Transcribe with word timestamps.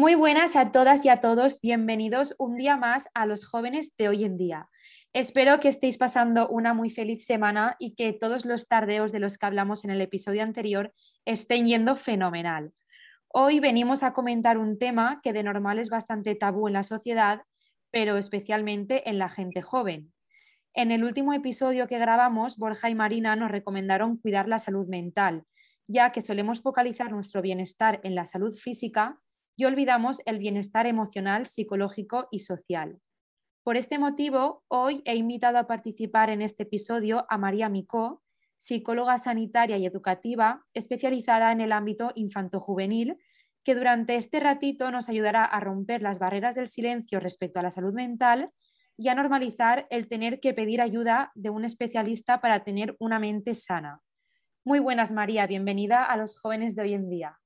Muy 0.00 0.14
buenas 0.14 0.56
a 0.56 0.72
todas 0.72 1.04
y 1.04 1.10
a 1.10 1.20
todos, 1.20 1.60
bienvenidos 1.60 2.34
un 2.38 2.56
día 2.56 2.78
más 2.78 3.10
a 3.12 3.26
los 3.26 3.44
jóvenes 3.44 3.94
de 3.98 4.08
hoy 4.08 4.24
en 4.24 4.38
día. 4.38 4.70
Espero 5.12 5.60
que 5.60 5.68
estéis 5.68 5.98
pasando 5.98 6.48
una 6.48 6.72
muy 6.72 6.88
feliz 6.88 7.26
semana 7.26 7.76
y 7.78 7.94
que 7.96 8.14
todos 8.14 8.46
los 8.46 8.66
tardeos 8.66 9.12
de 9.12 9.18
los 9.18 9.36
que 9.36 9.44
hablamos 9.44 9.84
en 9.84 9.90
el 9.90 10.00
episodio 10.00 10.42
anterior 10.42 10.94
estén 11.26 11.66
yendo 11.66 11.96
fenomenal. 11.96 12.72
Hoy 13.28 13.60
venimos 13.60 14.02
a 14.02 14.14
comentar 14.14 14.56
un 14.56 14.78
tema 14.78 15.20
que 15.22 15.34
de 15.34 15.42
normal 15.42 15.78
es 15.78 15.90
bastante 15.90 16.34
tabú 16.34 16.66
en 16.66 16.72
la 16.72 16.82
sociedad, 16.82 17.42
pero 17.90 18.16
especialmente 18.16 19.06
en 19.10 19.18
la 19.18 19.28
gente 19.28 19.60
joven. 19.60 20.14
En 20.72 20.92
el 20.92 21.04
último 21.04 21.34
episodio 21.34 21.86
que 21.86 21.98
grabamos, 21.98 22.56
Borja 22.56 22.88
y 22.88 22.94
Marina 22.94 23.36
nos 23.36 23.50
recomendaron 23.50 24.16
cuidar 24.16 24.48
la 24.48 24.58
salud 24.58 24.88
mental, 24.88 25.44
ya 25.86 26.10
que 26.10 26.22
solemos 26.22 26.62
focalizar 26.62 27.12
nuestro 27.12 27.42
bienestar 27.42 28.00
en 28.02 28.14
la 28.14 28.24
salud 28.24 28.56
física 28.56 29.20
y 29.60 29.66
olvidamos 29.66 30.22
el 30.24 30.38
bienestar 30.38 30.86
emocional, 30.86 31.44
psicológico 31.44 32.28
y 32.30 32.38
social. 32.38 32.98
Por 33.62 33.76
este 33.76 33.98
motivo, 33.98 34.64
hoy 34.68 35.02
he 35.04 35.16
invitado 35.16 35.58
a 35.58 35.66
participar 35.66 36.30
en 36.30 36.40
este 36.40 36.62
episodio 36.62 37.26
a 37.28 37.36
María 37.36 37.68
Micó, 37.68 38.22
psicóloga 38.56 39.18
sanitaria 39.18 39.76
y 39.76 39.84
educativa 39.84 40.64
especializada 40.72 41.52
en 41.52 41.60
el 41.60 41.72
ámbito 41.72 42.10
infanto-juvenil, 42.14 43.18
que 43.62 43.74
durante 43.74 44.14
este 44.14 44.40
ratito 44.40 44.90
nos 44.90 45.10
ayudará 45.10 45.44
a 45.44 45.60
romper 45.60 46.00
las 46.00 46.18
barreras 46.18 46.54
del 46.54 46.66
silencio 46.66 47.20
respecto 47.20 47.60
a 47.60 47.62
la 47.62 47.70
salud 47.70 47.92
mental 47.92 48.50
y 48.96 49.08
a 49.08 49.14
normalizar 49.14 49.86
el 49.90 50.08
tener 50.08 50.40
que 50.40 50.54
pedir 50.54 50.80
ayuda 50.80 51.32
de 51.34 51.50
un 51.50 51.66
especialista 51.66 52.40
para 52.40 52.64
tener 52.64 52.96
una 52.98 53.18
mente 53.18 53.52
sana. 53.52 54.00
Muy 54.64 54.78
buenas, 54.78 55.12
María, 55.12 55.46
bienvenida 55.46 56.02
a 56.02 56.16
los 56.16 56.40
jóvenes 56.40 56.74
de 56.74 56.80
hoy 56.80 56.94
en 56.94 57.10
día. 57.10 57.39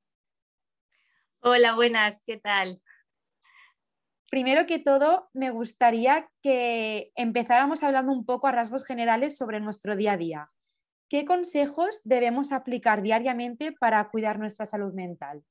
Hola, 1.46 1.74
buenas, 1.74 2.22
¿qué 2.26 2.38
tal? 2.38 2.80
Primero 4.30 4.64
que 4.64 4.78
todo, 4.78 5.28
me 5.34 5.50
gustaría 5.50 6.30
que 6.42 7.12
empezáramos 7.16 7.82
hablando 7.82 8.12
un 8.12 8.24
poco 8.24 8.46
a 8.46 8.52
rasgos 8.52 8.86
generales 8.86 9.36
sobre 9.36 9.60
nuestro 9.60 9.94
día 9.94 10.12
a 10.12 10.16
día. 10.16 10.50
¿Qué 11.10 11.26
consejos 11.26 12.00
debemos 12.04 12.50
aplicar 12.50 13.02
diariamente 13.02 13.72
para 13.72 14.08
cuidar 14.08 14.38
nuestra 14.38 14.64
salud 14.64 14.94
mental? 14.94 15.44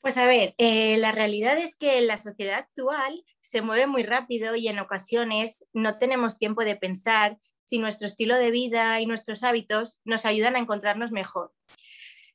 Pues 0.00 0.16
a 0.16 0.24
ver, 0.24 0.54
eh, 0.56 0.96
la 0.96 1.12
realidad 1.12 1.58
es 1.58 1.76
que 1.76 2.00
la 2.00 2.16
sociedad 2.16 2.60
actual 2.60 3.26
se 3.42 3.60
mueve 3.60 3.86
muy 3.86 4.04
rápido 4.04 4.56
y 4.56 4.68
en 4.68 4.78
ocasiones 4.78 5.62
no 5.74 5.98
tenemos 5.98 6.38
tiempo 6.38 6.64
de 6.64 6.76
pensar 6.76 7.36
si 7.66 7.78
nuestro 7.78 8.06
estilo 8.06 8.36
de 8.36 8.50
vida 8.50 9.02
y 9.02 9.06
nuestros 9.06 9.42
hábitos 9.42 10.00
nos 10.06 10.24
ayudan 10.24 10.56
a 10.56 10.60
encontrarnos 10.60 11.12
mejor. 11.12 11.52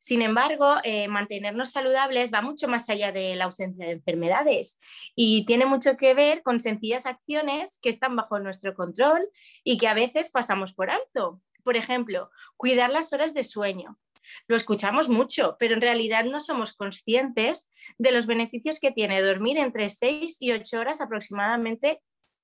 Sin 0.01 0.23
embargo, 0.23 0.77
eh, 0.83 1.07
mantenernos 1.07 1.71
saludables 1.71 2.33
va 2.33 2.41
mucho 2.41 2.67
más 2.67 2.89
allá 2.89 3.11
de 3.11 3.35
la 3.35 3.45
ausencia 3.45 3.85
de 3.85 3.91
enfermedades 3.91 4.79
y 5.15 5.45
tiene 5.45 5.67
mucho 5.67 5.95
que 5.95 6.15
ver 6.15 6.41
con 6.41 6.59
sencillas 6.59 7.05
acciones 7.05 7.77
que 7.83 7.89
están 7.89 8.15
bajo 8.15 8.39
nuestro 8.39 8.73
control 8.73 9.29
y 9.63 9.77
que 9.77 9.87
a 9.87 9.93
veces 9.93 10.31
pasamos 10.31 10.73
por 10.73 10.89
alto. 10.89 11.39
Por 11.63 11.77
ejemplo, 11.77 12.31
cuidar 12.57 12.89
las 12.89 13.13
horas 13.13 13.35
de 13.35 13.43
sueño. 13.43 13.99
Lo 14.47 14.55
escuchamos 14.55 15.07
mucho, 15.07 15.55
pero 15.59 15.75
en 15.75 15.81
realidad 15.81 16.25
no 16.25 16.39
somos 16.39 16.75
conscientes 16.75 17.69
de 17.99 18.11
los 18.11 18.25
beneficios 18.25 18.79
que 18.79 18.91
tiene 18.91 19.21
dormir 19.21 19.59
entre 19.59 19.91
6 19.91 20.37
y 20.39 20.51
8 20.51 20.79
horas 20.79 20.99
aproximadamente 20.99 22.01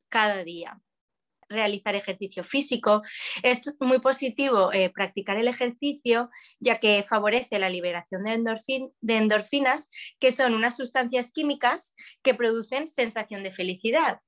cada 0.09 0.44
día 0.44 0.79
realizar 1.50 1.96
ejercicio 1.96 2.44
físico. 2.44 3.03
Es 3.44 3.62
muy 3.80 4.00
positivo 4.00 4.72
eh, 4.74 4.90
practicar 4.90 5.38
el 5.38 5.47
ejercicio 5.47 6.30
ya 6.59 6.80
que 6.80 7.06
favorece 7.08 7.59
la 7.59 7.69
liberación 7.69 8.24
de, 8.24 8.91
de 9.02 9.18
endorfinas, 9.18 9.90
que 10.19 10.31
son 10.31 10.53
unas 10.53 10.78
sustancias 10.78 11.31
químicas 11.31 11.94
que 12.24 12.34
producen 12.34 12.88
sensación 12.88 13.44
de 13.44 13.52
felicidad. 13.52 14.19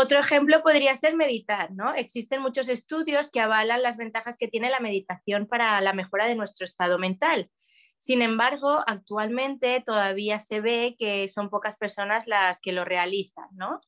Otro 0.00 0.20
ejemplo 0.20 0.62
podría 0.62 0.94
ser 0.94 1.16
meditar, 1.16 1.72
¿no? 1.72 1.92
Existen 1.92 2.40
muchos 2.40 2.68
estudios 2.68 3.32
que 3.32 3.40
avalan 3.40 3.82
las 3.82 3.96
ventajas 3.96 4.36
que 4.38 4.46
tiene 4.46 4.70
la 4.70 4.78
meditación 4.78 5.48
para 5.48 5.80
la 5.80 5.92
mejora 5.92 6.26
de 6.26 6.36
nuestro 6.36 6.64
estado 6.64 7.00
mental. 7.00 7.50
Sin 7.98 8.22
embargo, 8.22 8.84
actualmente 8.86 9.82
todavía 9.84 10.38
se 10.38 10.60
ve 10.60 10.94
que 10.96 11.28
son 11.28 11.50
pocas 11.50 11.76
personas 11.76 12.28
las 12.28 12.60
que 12.60 12.70
lo 12.70 12.84
realizan, 12.84 13.48
¿no? 13.50 13.80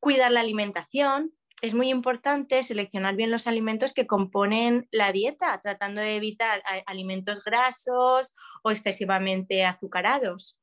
Cuidar 0.00 0.32
la 0.32 0.40
alimentación. 0.40 1.32
Es 1.60 1.74
muy 1.74 1.88
importante 1.88 2.62
seleccionar 2.62 3.16
bien 3.16 3.32
los 3.32 3.46
alimentos 3.46 3.92
que 3.92 4.06
componen 4.06 4.86
la 4.92 5.10
dieta, 5.10 5.60
tratando 5.60 6.00
de 6.00 6.16
evitar 6.16 6.62
alimentos 6.86 7.42
grasos 7.42 8.34
o 8.62 8.70
excesivamente 8.70 9.64
azucarados. 9.64 10.56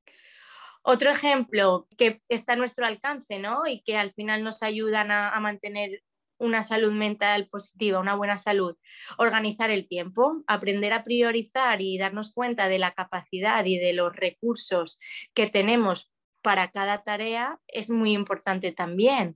Otro 0.87 1.09
ejemplo 1.09 1.87
que 1.97 2.21
está 2.29 2.53
a 2.53 2.55
nuestro 2.57 2.85
alcance 2.85 3.39
¿no? 3.39 3.65
y 3.65 3.81
que 3.81 3.97
al 3.97 4.13
final 4.13 4.43
nos 4.43 4.61
ayudan 4.61 5.09
a, 5.09 5.37
mantener 5.39 6.03
una 6.37 6.63
salud 6.63 6.91
mental 6.91 7.47
positiva, 7.47 7.99
una 7.99 8.15
buena 8.15 8.37
salud, 8.37 8.77
organizar 9.17 9.71
el 9.71 9.87
tiempo, 9.87 10.43
aprender 10.45 10.93
a 10.93 11.03
priorizar 11.03 11.81
y 11.81 11.97
darnos 11.97 12.31
cuenta 12.31 12.69
de 12.69 12.77
la 12.77 12.91
capacidad 12.91 13.65
y 13.65 13.79
de 13.79 13.93
los 13.93 14.15
recursos 14.15 14.99
que 15.33 15.49
tenemos 15.49 16.11
para 16.45 16.69
cada 16.69 17.01
tarea 17.01 17.59
es 17.67 17.89
muy 17.89 18.11
importante 18.11 18.71
también. 18.71 19.35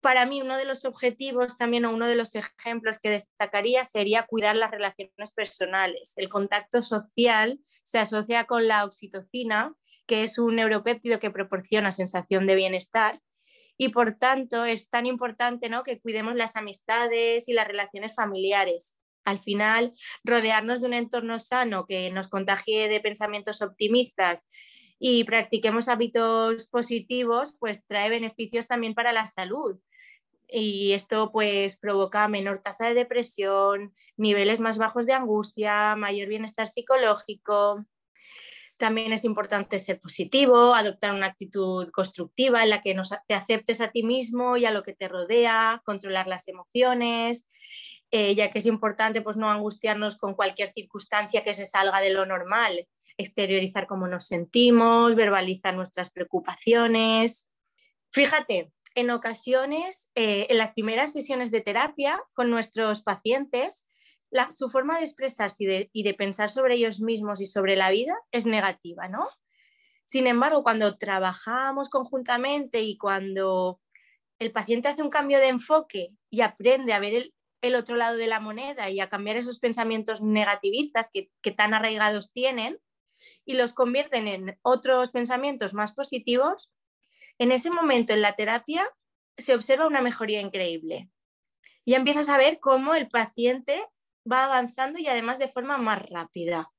Para 0.00 0.26
mí 0.26 0.42
uno 0.42 0.56
de 0.56 0.64
los 0.64 0.84
objetivos 0.84 1.56
también 1.56 1.84
o 1.84 1.94
uno 1.94 2.08
de 2.08 2.16
los 2.16 2.34
ejemplos 2.34 2.98
que 2.98 3.10
destacaría 3.10 3.84
sería 3.84 4.26
cuidar 4.26 4.56
las 4.56 4.72
relaciones 4.72 5.30
personales. 5.32 6.14
El 6.16 6.28
contacto 6.28 6.82
social 6.82 7.60
se 7.84 8.00
asocia 8.00 8.42
con 8.46 8.66
la 8.66 8.84
oxitocina, 8.84 9.72
que 10.08 10.24
es 10.24 10.36
un 10.36 10.56
neuropéptido 10.56 11.20
que 11.20 11.30
proporciona 11.30 11.92
sensación 11.92 12.48
de 12.48 12.56
bienestar 12.56 13.20
y 13.76 13.90
por 13.90 14.18
tanto 14.18 14.64
es 14.64 14.90
tan 14.90 15.06
importante 15.06 15.68
¿no? 15.68 15.84
que 15.84 16.00
cuidemos 16.00 16.34
las 16.34 16.56
amistades 16.56 17.48
y 17.48 17.52
las 17.52 17.68
relaciones 17.68 18.16
familiares. 18.16 18.96
Al 19.24 19.38
final, 19.38 19.92
rodearnos 20.24 20.80
de 20.80 20.88
un 20.88 20.94
entorno 20.94 21.38
sano 21.38 21.86
que 21.86 22.10
nos 22.10 22.26
contagie 22.26 22.88
de 22.88 22.98
pensamientos 22.98 23.62
optimistas 23.62 24.48
y 24.98 25.24
practiquemos 25.24 25.88
hábitos 25.88 26.66
positivos, 26.66 27.54
pues 27.58 27.86
trae 27.86 28.10
beneficios 28.10 28.66
también 28.66 28.94
para 28.94 29.12
la 29.12 29.26
salud. 29.26 29.78
Y 30.48 30.92
esto 30.92 31.30
pues 31.30 31.76
provoca 31.76 32.26
menor 32.26 32.58
tasa 32.58 32.86
de 32.86 32.94
depresión, 32.94 33.94
niveles 34.16 34.60
más 34.60 34.78
bajos 34.78 35.06
de 35.06 35.12
angustia, 35.12 35.94
mayor 35.94 36.28
bienestar 36.28 36.66
psicológico. 36.68 37.84
También 38.78 39.12
es 39.12 39.24
importante 39.24 39.78
ser 39.78 40.00
positivo, 40.00 40.74
adoptar 40.74 41.12
una 41.12 41.26
actitud 41.26 41.90
constructiva 41.90 42.62
en 42.62 42.70
la 42.70 42.80
que 42.80 42.96
te 43.26 43.34
aceptes 43.34 43.80
a 43.80 43.88
ti 43.88 44.02
mismo 44.04 44.56
y 44.56 44.64
a 44.64 44.70
lo 44.70 44.82
que 44.82 44.94
te 44.94 45.08
rodea, 45.08 45.82
controlar 45.84 46.28
las 46.28 46.48
emociones, 46.48 47.46
eh, 48.10 48.34
ya 48.34 48.50
que 48.50 48.60
es 48.60 48.66
importante 48.66 49.20
pues, 49.20 49.36
no 49.36 49.50
angustiarnos 49.50 50.16
con 50.16 50.34
cualquier 50.34 50.72
circunstancia 50.72 51.44
que 51.44 51.54
se 51.54 51.66
salga 51.66 52.00
de 52.00 52.10
lo 52.10 52.24
normal 52.24 52.86
exteriorizar 53.18 53.86
cómo 53.86 54.08
nos 54.08 54.26
sentimos, 54.26 55.14
verbalizar 55.14 55.74
nuestras 55.74 56.10
preocupaciones. 56.10 57.48
Fíjate, 58.10 58.72
en 58.94 59.10
ocasiones, 59.10 60.08
eh, 60.14 60.46
en 60.48 60.58
las 60.58 60.72
primeras 60.72 61.12
sesiones 61.12 61.50
de 61.50 61.60
terapia 61.60 62.22
con 62.32 62.50
nuestros 62.50 63.02
pacientes, 63.02 63.86
su 64.50 64.70
forma 64.70 64.98
de 64.98 65.04
expresarse 65.04 65.88
y 65.92 66.02
de, 66.02 66.14
pensar 66.14 66.50
sobre 66.50 66.74
ellos 66.74 67.00
mismos 67.00 67.40
y 67.40 67.46
sobre 67.46 67.76
la 67.76 67.90
vida 67.90 68.14
es 68.30 68.46
negativa, 68.46 69.08
¿no? 69.08 69.26
Sin 70.04 70.26
embargo, 70.26 70.62
cuando 70.62 70.96
trabajamos 70.96 71.88
conjuntamente 71.90 72.82
y 72.82 72.96
cuando 72.96 73.80
el 74.38 74.52
paciente 74.52 74.88
hace 74.88 75.02
un 75.02 75.10
cambio 75.10 75.38
de 75.38 75.48
enfoque 75.48 76.10
y 76.30 76.42
aprende 76.42 76.92
a 76.92 76.98
ver 76.98 77.32
el, 77.62 77.74
otro 77.74 77.96
lado 77.96 78.16
de 78.16 78.26
la 78.26 78.40
moneda 78.40 78.88
y 78.90 79.00
a 79.00 79.08
cambiar 79.08 79.36
esos 79.36 79.58
pensamientos 79.58 80.22
negativistas 80.22 81.10
que, 81.12 81.30
que 81.42 81.50
tan 81.50 81.74
arraigados 81.74 82.32
tienen, 82.32 82.78
y 83.44 83.54
los 83.54 83.72
convierten 83.72 84.28
en 84.28 84.58
otros 84.62 85.10
pensamientos 85.10 85.74
más 85.74 85.92
positivos, 85.92 86.70
en 87.38 87.52
ese 87.52 87.70
momento 87.70 88.12
en 88.12 88.22
la 88.22 88.34
terapia 88.34 88.88
se 89.36 89.54
observa 89.54 89.86
una 89.86 90.02
mejoría 90.02 90.40
increíble. 90.40 91.10
Y 91.84 91.94
empiezas 91.94 92.28
a 92.28 92.36
ver 92.36 92.58
cómo 92.60 92.94
el 92.94 93.08
paciente 93.08 93.82
va 94.30 94.44
avanzando 94.44 94.98
y 94.98 95.06
además 95.06 95.38
de 95.38 95.48
forma 95.48 95.78
más 95.78 96.02
rápida. 96.08 96.70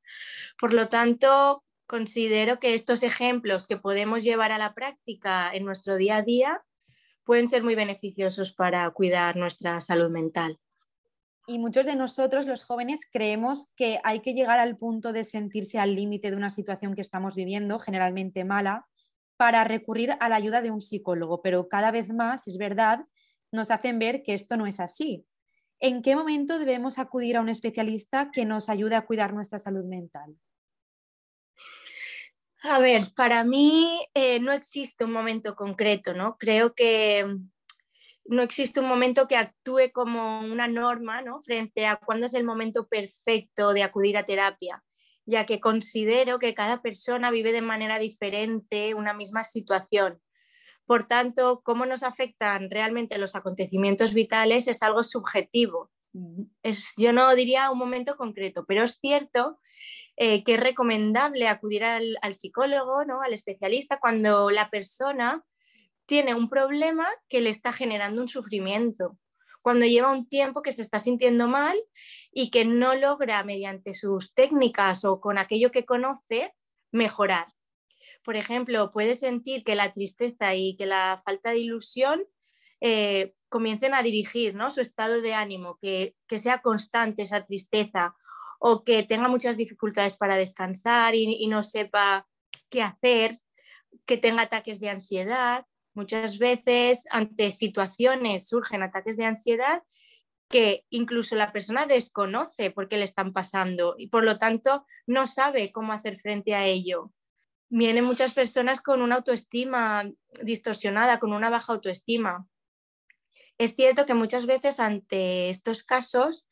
Por 0.59 0.73
lo 0.73 0.89
tanto, 0.89 1.63
considero 1.87 2.59
que 2.59 2.75
estos 2.75 3.01
ejemplos 3.03 3.65
que 3.65 3.77
podemos 3.77 4.23
llevar 4.23 4.51
a 4.51 4.57
la 4.57 4.73
práctica 4.73 5.49
en 5.51 5.65
nuestro 5.65 5.95
día 5.95 6.17
a 6.17 6.21
día 6.21 6.63
pueden 7.23 7.47
ser 7.47 7.63
muy 7.63 7.75
beneficiosos 7.75 8.53
para 8.53 8.89
cuidar 8.91 9.35
nuestra 9.35 9.81
salud 9.81 10.09
mental. 10.09 10.59
Y 11.49 11.57
muchos 11.57 11.87
de 11.87 11.95
nosotros, 11.95 12.45
los 12.45 12.63
jóvenes, 12.63 13.09
creemos 13.11 13.71
que 13.75 13.99
hay 14.03 14.19
que 14.19 14.35
llegar 14.35 14.59
al 14.59 14.77
punto 14.77 15.13
de 15.13 15.23
sentirse 15.23 15.79
al 15.79 15.95
límite 15.95 16.29
de 16.29 16.37
una 16.37 16.51
situación 16.51 16.93
que 16.93 17.01
estamos 17.01 17.35
viviendo, 17.35 17.79
generalmente 17.79 18.43
mala, 18.43 18.85
para 19.35 19.63
recurrir 19.63 20.13
a 20.19 20.29
la 20.29 20.35
ayuda 20.35 20.61
de 20.61 20.69
un 20.69 20.79
psicólogo, 20.79 21.41
pero 21.41 21.67
cada 21.67 21.89
vez 21.89 22.09
más, 22.09 22.47
es 22.47 22.59
verdad, 22.59 22.99
nos 23.51 23.71
hacen 23.71 23.97
ver 23.97 24.21
que 24.21 24.35
esto 24.35 24.57
no 24.57 24.67
es 24.67 24.79
así. 24.79 25.25
¿En 25.79 26.03
qué 26.03 26.15
momento 26.15 26.59
debemos 26.59 26.99
acudir 26.99 27.35
a 27.35 27.41
un 27.41 27.49
especialista 27.49 28.29
que 28.29 28.45
nos 28.45 28.69
ayude 28.69 28.93
a 28.93 29.07
cuidar 29.07 29.33
nuestra 29.33 29.57
salud 29.57 29.85
mental? 29.85 30.35
A 32.61 32.77
ver, 32.77 33.05
para 33.15 33.43
mí 33.43 34.05
eh, 34.13 34.39
no 34.39 34.51
existe 34.51 35.03
un 35.03 35.13
momento 35.13 35.55
concreto, 35.55 36.13
¿no? 36.13 36.37
Creo 36.37 36.75
que 36.75 37.25
no 38.29 38.43
existe 38.43 38.79
un 38.79 38.87
momento 38.87 39.27
que 39.27 39.35
actúe 39.35 39.91
como 39.91 40.41
una 40.41 40.67
norma, 40.67 41.21
¿no? 41.21 41.41
Frente 41.41 41.87
a 41.87 41.95
cuándo 41.95 42.27
es 42.27 42.35
el 42.35 42.43
momento 42.43 42.87
perfecto 42.87 43.73
de 43.73 43.81
acudir 43.81 44.17
a 44.17 44.25
terapia, 44.25 44.83
ya 45.25 45.47
que 45.47 45.59
considero 45.59 46.37
que 46.37 46.53
cada 46.53 46.83
persona 46.83 47.31
vive 47.31 47.51
de 47.51 47.63
manera 47.63 47.97
diferente 47.97 48.93
una 48.93 49.13
misma 49.13 49.43
situación. 49.43 50.21
Por 50.85 51.07
tanto, 51.07 51.61
cómo 51.63 51.87
nos 51.87 52.03
afectan 52.03 52.69
realmente 52.69 53.17
los 53.17 53.35
acontecimientos 53.35 54.13
vitales 54.13 54.67
es 54.67 54.83
algo 54.83 55.01
subjetivo. 55.01 55.89
yo 56.97 57.13
no 57.13 57.33
diría 57.33 57.71
un 57.71 57.79
momento 57.79 58.15
concreto, 58.15 58.63
pero 58.67 58.83
es 58.83 58.99
cierto 58.99 59.59
eh, 60.17 60.43
que 60.43 60.55
es 60.55 60.59
recomendable 60.59 61.47
acudir 61.47 61.83
al, 61.83 62.33
psicólogo, 62.35 63.05
¿no? 63.05 63.21
al 63.21 63.33
especialista, 63.33 63.99
cuando 63.99 64.51
la 64.51 64.69
persona 64.69 65.43
tiene 66.09 66.33
un 66.33 66.49
problema 66.49 67.07
que 67.29 67.39
le 67.39 67.51
está 67.51 67.71
generando 67.71 68.19
un 68.23 68.27
sufrimiento, 68.27 69.19
cuando 69.61 69.85
lleva 69.85 70.11
un 70.11 70.27
tiempo 70.27 70.63
que 70.63 70.71
se 70.71 70.81
está 70.81 70.97
sintiendo 70.97 71.47
mal 71.47 71.77
y 72.31 72.49
que 72.49 72.65
no 72.65 72.95
logra 72.95 73.43
mediante 73.43 73.93
sus 73.93 74.33
técnicas 74.33 75.05
o 75.05 75.21
con 75.21 75.37
aquello 75.37 75.69
que 75.69 75.85
conoce 75.85 76.55
mejorar. 76.91 77.45
Por 78.23 78.37
ejemplo, 78.37 78.89
puede 78.89 79.15
sentir 79.15 79.63
que 79.63 79.75
la 79.75 79.93
tristeza 79.93 80.55
y 80.55 80.75
que 80.77 80.87
la 80.87 81.21
falta 81.23 81.51
de 81.51 81.59
ilusión 81.59 82.25
eh, 82.81 83.35
comiencen 83.47 83.93
a 83.93 84.01
dirigir 84.01 84.55
¿no? 84.55 84.71
su 84.71 84.81
estado 84.81 85.21
de 85.21 85.35
ánimo, 85.35 85.77
que, 85.79 86.15
que 86.27 86.39
sea 86.39 86.63
constante 86.63 87.21
esa 87.21 87.45
tristeza 87.45 88.15
o 88.57 88.83
que 88.83 89.03
tenga 89.03 89.27
muchas 89.27 89.57
dificultades 89.57 90.17
para 90.17 90.37
descansar 90.37 91.13
y, 91.13 91.45
no 91.45 91.63
sepa 91.63 92.27
qué 92.69 92.81
hacer, 92.81 93.35
que 94.07 94.17
tenga 94.17 94.41
ataques 94.41 94.79
de 94.79 94.89
ansiedad. 94.89 95.67
Muchas 95.99 96.37
veces 96.37 97.03
ante 97.09 97.51
situaciones 97.51 98.47
surgen 98.47 98.83
ataques 98.83 99.17
de 99.17 99.25
ansiedad 99.25 99.83
que 100.49 100.85
incluso 100.89 101.35
la 101.35 101.51
persona 101.51 101.87
desconoce 101.87 102.71
por 102.71 102.87
qué 102.87 102.95
le 102.95 103.03
están 103.03 103.33
pasando 103.33 103.95
y 103.97 104.07
por 104.07 104.23
lo 104.23 104.37
tanto 104.37 104.85
no 105.07 105.27
sabe 105.27 105.73
cómo 105.73 105.91
hacer 105.91 106.17
frente 106.21 106.55
a 106.55 106.65
ello. 106.65 107.11
Vienen 107.67 108.05
muchas 108.05 108.33
personas 108.33 108.79
con 108.79 109.01
una 109.01 109.15
autoestima 109.15 110.09
distorsionada, 110.41 111.19
con 111.19 111.33
una 111.33 111.49
baja 111.49 111.73
autoestima. 111.73 112.47
Es 113.57 113.75
cierto 113.75 114.05
que 114.05 114.13
muchas 114.13 114.45
veces 114.45 114.79
ante 114.79 115.49
estos 115.49 115.83
casos 115.83 116.47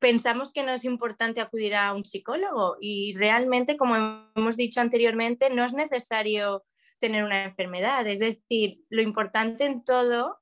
pensamos 0.00 0.52
que 0.52 0.64
no 0.64 0.72
es 0.72 0.84
importante 0.84 1.40
acudir 1.40 1.76
a 1.76 1.94
un 1.94 2.04
psicólogo 2.04 2.78
y 2.80 3.14
realmente, 3.14 3.76
como 3.76 4.26
hemos 4.34 4.56
dicho 4.56 4.80
anteriormente, 4.80 5.50
no 5.50 5.64
es 5.64 5.72
necesario 5.72 6.64
tener 7.02 7.24
una 7.24 7.44
enfermedad. 7.44 8.06
Es 8.06 8.20
decir, 8.20 8.78
lo 8.88 9.02
importante 9.02 9.66
en 9.66 9.84
todo, 9.84 10.38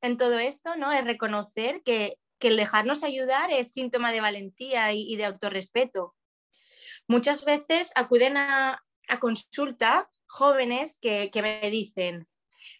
en 0.00 0.16
todo 0.16 0.38
esto 0.38 0.74
¿no? 0.76 0.90
es 0.90 1.04
reconocer 1.04 1.82
que, 1.84 2.16
el 2.40 2.56
dejarnos 2.56 3.04
ayudar 3.04 3.52
es 3.52 3.72
síntoma 3.72 4.12
de 4.12 4.22
valentía 4.22 4.94
y, 4.94 5.14
de 5.16 5.26
autorrespeto. 5.26 6.16
Muchas 7.06 7.44
veces 7.44 7.92
acuden 7.94 8.38
a, 8.38 8.82
consulta 9.20 10.08
jóvenes 10.26 10.96
que, 11.02 11.30
que 11.30 11.42
me 11.42 11.70
dicen, 11.70 12.26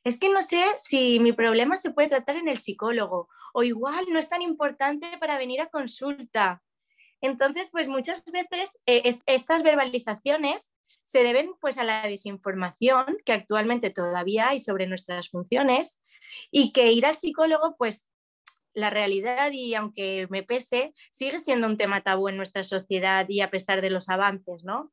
es 0.03 0.19
que 0.19 0.31
no 0.31 0.41
sé 0.41 0.65
si 0.79 1.21
mi 1.21 1.33
problema 1.33 1.77
se 1.77 1.91
puede 1.91 2.09
tratar 2.09 2.37
en 2.37 2.49
el 2.49 2.57
psicólogo 2.57 3.29
o 3.53 3.63
igual 3.63 4.07
no 4.09 4.19
es 4.19 4.31
tan 4.31 4.41
importante 4.41 5.19
para 5.19 5.37
venir 5.37 5.61
a 5.61 5.69
consulta. 5.69 6.63
Entonces, 7.21 7.69
pues 7.71 7.87
muchas 7.87 8.25
veces 8.25 8.81
eh, 8.87 9.15
estas 9.27 9.63
verbalizaciones 9.63 10.73
se 11.11 11.25
deben 11.25 11.55
pues 11.61 11.77
a 11.77 11.83
la 11.83 12.03
desinformación 12.03 13.05
que 13.25 13.33
actualmente 13.33 13.91
todavía 13.91 14.51
hay 14.51 14.61
sobre 14.61 14.87
nuestras 14.87 15.29
funciones 15.29 16.01
y 16.53 16.73
que 16.73 16.93
ir 16.93 17.05
al 17.05 17.17
psicólogo 17.17 17.75
pues 17.77 18.07
la 18.75 18.91
realidad 18.91 19.51
y 19.51 19.75
aunque 19.75 20.29
me 20.31 20.45
pese 20.45 20.95
sigue 21.11 21.41
siendo 21.41 21.67
un 21.67 21.77
tema 21.77 22.03
tabú 22.03 22.29
en 22.29 22.37
nuestra 22.37 22.63
sociedad 22.63 23.29
y 23.29 23.41
a 23.41 23.51
pesar 23.51 23.81
de 23.81 23.91
los 23.91 24.09
avances, 24.09 24.63
¿no? 24.63 24.93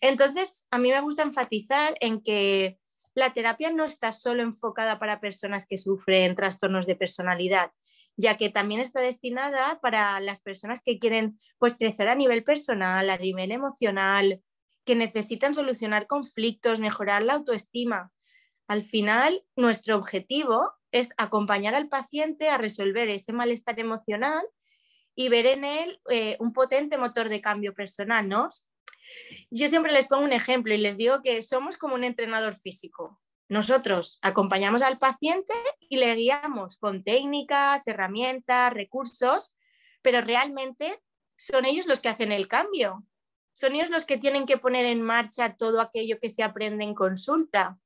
Entonces, 0.00 0.66
a 0.70 0.78
mí 0.78 0.90
me 0.90 1.02
gusta 1.02 1.22
enfatizar 1.22 1.96
en 2.00 2.22
que 2.22 2.78
la 3.14 3.34
terapia 3.34 3.70
no 3.70 3.84
está 3.84 4.14
solo 4.14 4.42
enfocada 4.42 4.98
para 4.98 5.20
personas 5.20 5.66
que 5.66 5.76
sufren 5.76 6.34
trastornos 6.34 6.86
de 6.86 6.96
personalidad, 6.96 7.72
ya 8.16 8.38
que 8.38 8.48
también 8.48 8.80
está 8.80 9.00
destinada 9.00 9.80
para 9.82 10.18
las 10.20 10.40
personas 10.40 10.80
que 10.82 10.98
quieren 10.98 11.38
pues, 11.58 11.76
crecer 11.76 12.08
a 12.08 12.14
nivel 12.14 12.42
personal, 12.42 13.10
a 13.10 13.18
nivel 13.18 13.52
emocional, 13.52 14.42
que 14.88 14.94
necesitan 14.94 15.52
solucionar 15.52 16.06
conflictos, 16.06 16.80
mejorar 16.80 17.22
la 17.22 17.34
autoestima. 17.34 18.10
Al 18.68 18.82
final, 18.82 19.44
nuestro 19.54 19.96
objetivo 19.96 20.72
es 20.92 21.12
acompañar 21.18 21.74
al 21.74 21.90
paciente 21.90 22.48
a 22.48 22.56
resolver 22.56 23.06
ese 23.10 23.34
malestar 23.34 23.78
emocional 23.78 24.42
y 25.14 25.28
ver 25.28 25.44
en 25.44 25.64
él 25.66 26.00
eh, 26.08 26.38
un 26.40 26.54
potente 26.54 26.96
motor 26.96 27.28
de 27.28 27.42
cambio 27.42 27.74
personal, 27.74 28.26
¿no? 28.30 28.48
Yo 29.50 29.68
siempre 29.68 29.92
les 29.92 30.08
pongo 30.08 30.24
un 30.24 30.32
ejemplo 30.32 30.72
y 30.72 30.78
les 30.78 30.96
digo 30.96 31.20
que 31.20 31.42
somos 31.42 31.76
como 31.76 31.94
un 31.94 32.04
entrenador 32.04 32.56
físico. 32.56 33.20
Nosotros 33.50 34.18
acompañamos 34.22 34.80
al 34.80 34.96
paciente 34.96 35.52
y 35.80 35.98
le 35.98 36.14
guiamos 36.14 36.78
con 36.78 37.04
técnicas, 37.04 37.86
herramientas, 37.86 38.72
recursos, 38.72 39.54
pero 40.00 40.22
realmente 40.22 41.02
son 41.36 41.66
ellos 41.66 41.84
los 41.84 42.00
que 42.00 42.08
hacen 42.08 42.32
el 42.32 42.48
cambio. 42.48 43.04
Son 43.58 43.74
ellos 43.74 43.90
los 43.90 44.04
que 44.04 44.18
tienen 44.18 44.46
que 44.46 44.56
poner 44.56 44.86
en 44.86 45.02
marcha 45.02 45.56
todo 45.56 45.80
aquello 45.80 46.20
que 46.20 46.30
se 46.30 46.44
aprende 46.44 46.84
en 46.84 46.94
consulta. 46.94 47.76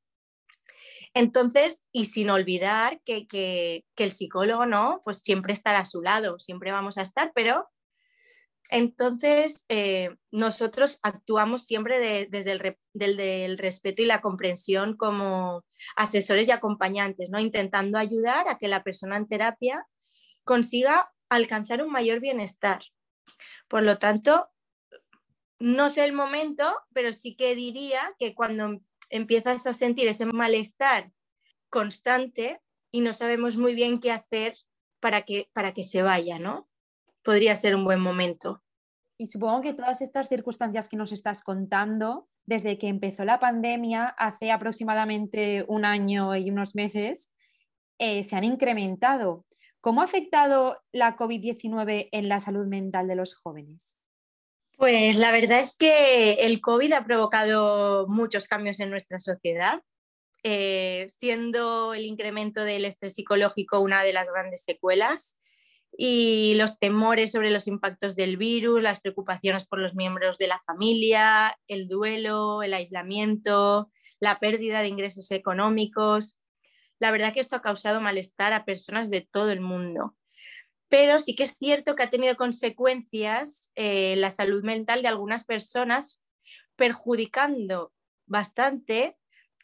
Entonces, 1.14 1.82
y 1.92 2.04
sin 2.04 2.28
olvidar 2.28 3.00
que, 3.06 3.26
que, 3.26 3.86
el 3.96 4.12
psicólogo 4.12 4.66
no, 4.66 5.00
pues 5.02 5.20
siempre 5.20 5.54
estará 5.54 5.78
a 5.78 5.86
su 5.86 6.02
lado, 6.02 6.38
siempre 6.38 6.72
vamos 6.72 6.98
a 6.98 7.02
estar, 7.02 7.32
pero 7.34 7.70
entonces, 8.68 9.64
eh, 9.70 10.14
nosotros 10.30 10.98
actuamos 11.02 11.64
siempre 11.64 12.28
desde 12.28 12.52
el, 12.52 13.56
respeto 13.56 14.02
y 14.02 14.06
la 14.06 14.20
comprensión 14.20 14.94
como 14.94 15.64
asesores 15.96 16.48
y 16.48 16.50
acompañantes, 16.50 17.30
¿no? 17.30 17.40
intentando 17.40 17.96
ayudar 17.96 18.46
a 18.48 18.58
que 18.58 18.68
la 18.68 18.84
persona 18.84 19.16
en 19.16 19.26
terapia 19.26 19.86
consiga 20.44 21.12
alcanzar 21.30 21.82
un 21.82 21.90
mayor 21.90 22.20
bienestar. 22.20 22.82
Por 23.68 23.84
lo 23.84 23.96
tanto, 23.96 24.51
no 25.62 25.90
sé 25.90 26.04
el 26.04 26.12
momento, 26.12 26.75
pero 26.92 27.12
sí 27.12 27.37
que 27.37 27.54
diría 27.54 28.02
que 28.19 28.35
cuando 28.35 28.81
empiezas 29.11 29.66
a 29.66 29.73
sentir 29.73 30.09
ese 30.09 30.26
malestar 30.26 31.12
constante 31.71 32.61
y 32.90 33.00
no 33.00 33.14
sabemos 33.14 33.57
muy 33.57 33.75
bien 33.75 34.00
qué 34.00 34.12
hacer 34.12 34.57
para 35.00 35.23
que, 35.23 35.49
para 35.52 35.73
que 35.73 35.85
se 35.85 36.02
vaya, 36.02 36.38
¿no? 36.38 36.69
podría 37.23 37.57
ser 37.57 37.75
un 37.75 37.85
buen 37.85 38.00
momento. 38.00 38.62
Y 39.19 39.26
supongo 39.26 39.61
que 39.61 39.75
todas 39.75 40.02
estas 40.02 40.28
circunstancias 40.28 40.88
que 40.88 40.97
nos 40.97 41.12
estás 41.12 41.42
contando, 41.42 42.28
desde 42.45 42.78
que 42.78 42.88
empezó 42.88 43.25
la 43.25 43.38
pandemia, 43.38 44.07
hace 44.07 44.50
aproximadamente 44.50 45.64
un 45.69 45.85
año 45.85 46.35
y 46.35 46.50
unos 46.50 46.75
meses, 46.75 47.33
eh, 47.99 48.23
se 48.25 48.37
han 48.37 48.45
incrementado. 48.45 49.47
¿Cómo 49.81 50.00
ha 50.00 50.04
afectado 50.04 50.78
la 50.92 51.16
COVID-19 51.16 52.09
en 52.11 52.28
la 52.28 52.40
salud 52.40 52.66
mental 52.66 53.07
de 53.07 53.16
los 53.16 53.35
jóvenes? 53.35 53.99
Pues 54.82 55.14
la 55.14 55.30
verdad 55.30 55.60
es 55.60 55.76
que 55.76 56.32
el 56.40 56.60
COVID 56.60 56.92
ha 56.94 57.04
provocado 57.04 58.08
muchos 58.08 58.48
cambios 58.48 58.80
en 58.80 58.90
nuestra 58.90 59.20
sociedad, 59.20 59.80
eh, 60.42 61.06
siendo 61.08 61.94
el 61.94 62.04
incremento 62.04 62.64
del 62.64 62.84
estrés 62.84 63.14
psicológico 63.14 63.78
una 63.78 64.02
de 64.02 64.12
las 64.12 64.28
grandes 64.28 64.64
secuelas 64.64 65.38
y 65.96 66.54
los 66.56 66.80
temores 66.80 67.30
sobre 67.30 67.52
los 67.52 67.68
impactos 67.68 68.16
del 68.16 68.36
virus, 68.36 68.82
las 68.82 68.98
preocupaciones 68.98 69.68
por 69.68 69.78
los 69.78 69.94
miembros 69.94 70.36
de 70.38 70.48
la 70.48 70.58
familia, 70.66 71.56
el 71.68 71.86
duelo, 71.86 72.64
el 72.64 72.74
aislamiento, 72.74 73.88
la 74.18 74.40
pérdida 74.40 74.80
de 74.80 74.88
ingresos 74.88 75.30
económicos. 75.30 76.36
La 76.98 77.12
verdad 77.12 77.32
que 77.32 77.38
esto 77.38 77.54
ha 77.54 77.62
causado 77.62 78.00
malestar 78.00 78.52
a 78.52 78.64
personas 78.64 79.10
de 79.10 79.20
todo 79.20 79.52
el 79.52 79.60
mundo. 79.60 80.16
Pero 80.92 81.18
sí 81.20 81.34
que 81.34 81.44
es 81.44 81.54
cierto 81.54 81.96
que 81.96 82.02
ha 82.02 82.11
tenido 82.11 82.37
consecuencias 82.37 83.70
en 83.76 83.87
eh, 83.87 84.16
la 84.16 84.30
salud 84.30 84.62
mental 84.62 85.00
de 85.00 85.08
algunas 85.08 85.42
personas 85.42 86.22
perjudicando 86.76 87.94
bastante 88.26 89.16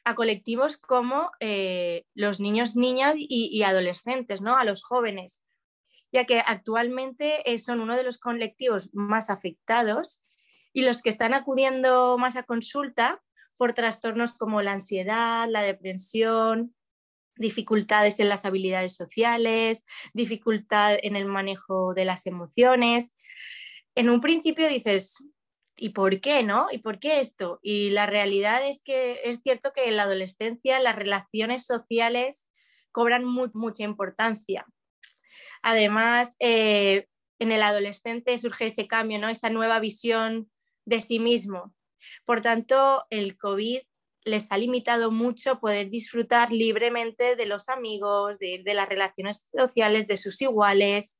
a 0.04 0.14
colectivos 0.14 0.78
como 0.78 1.30
eh, 1.40 2.06
los 2.14 2.40
niños, 2.40 2.76
niñas 2.76 3.16
y, 3.18 3.62
adolescentes, 3.62 4.40
¿no? 4.40 4.56
a 4.56 4.64
los 4.64 4.82
jóvenes, 4.82 5.44
ya 6.12 6.24
que 6.24 6.40
actualmente 6.40 7.42
eh, 7.52 7.58
son 7.58 7.80
uno 7.80 7.94
de 7.94 8.04
los 8.04 8.16
colectivos 8.16 8.88
más 8.94 9.28
afectados 9.28 10.24
y 10.72 10.80
los 10.80 11.02
que 11.02 11.10
están 11.10 11.34
acudiendo 11.34 12.16
más 12.16 12.36
a 12.36 12.44
consulta 12.44 13.22
por 13.58 13.74
trastornos 13.74 14.32
como 14.32 14.62
la 14.62 14.72
ansiedad, 14.72 15.46
la 15.46 15.60
depresión, 15.60 16.74
dificultades 17.38 18.20
en 18.20 18.28
las 18.28 18.44
habilidades 18.44 18.94
sociales, 18.94 19.84
dificultad 20.12 20.96
en 21.02 21.16
el 21.16 21.24
manejo 21.24 21.94
de 21.94 22.04
las 22.04 22.26
emociones. 22.26 23.14
En 23.94 24.10
un 24.10 24.20
principio 24.20 24.68
dices, 24.68 25.24
¿y 25.76 25.90
por 25.90 26.20
qué 26.20 26.42
no? 26.42 26.68
¿Y 26.70 26.78
por 26.78 26.98
qué 26.98 27.20
esto? 27.20 27.60
Y 27.62 27.90
la 27.90 28.06
realidad 28.06 28.66
es 28.66 28.82
que 28.82 29.20
es 29.24 29.40
cierto 29.42 29.72
que 29.72 29.88
en 29.88 29.96
la 29.96 30.02
adolescencia 30.04 30.80
las 30.80 30.96
relaciones 30.96 31.64
sociales 31.64 32.46
cobran 32.92 33.24
mucha 33.24 33.84
importancia. 33.84 34.66
Además, 35.62 36.36
eh, 36.40 37.06
en 37.38 37.52
el 37.52 37.62
adolescente 37.62 38.36
surge 38.38 38.66
ese 38.66 38.86
cambio, 38.86 39.18
¿no? 39.18 39.28
esa 39.28 39.50
nueva 39.50 39.78
visión 39.80 40.50
de 40.84 41.00
sí 41.00 41.18
mismo. 41.18 41.74
Por 42.24 42.40
tanto, 42.40 43.06
el 43.10 43.36
COVID 43.36 43.80
les 44.24 44.50
ha 44.52 44.58
limitado 44.58 45.10
mucho 45.10 45.58
poder 45.58 45.90
disfrutar 45.90 46.52
libremente 46.52 47.36
de 47.36 47.46
los 47.46 47.68
amigos, 47.68 48.38
de, 48.38 48.62
las 48.74 48.88
relaciones 48.88 49.46
sociales, 49.50 50.06
de 50.06 50.16
sus 50.16 50.40
iguales, 50.42 51.18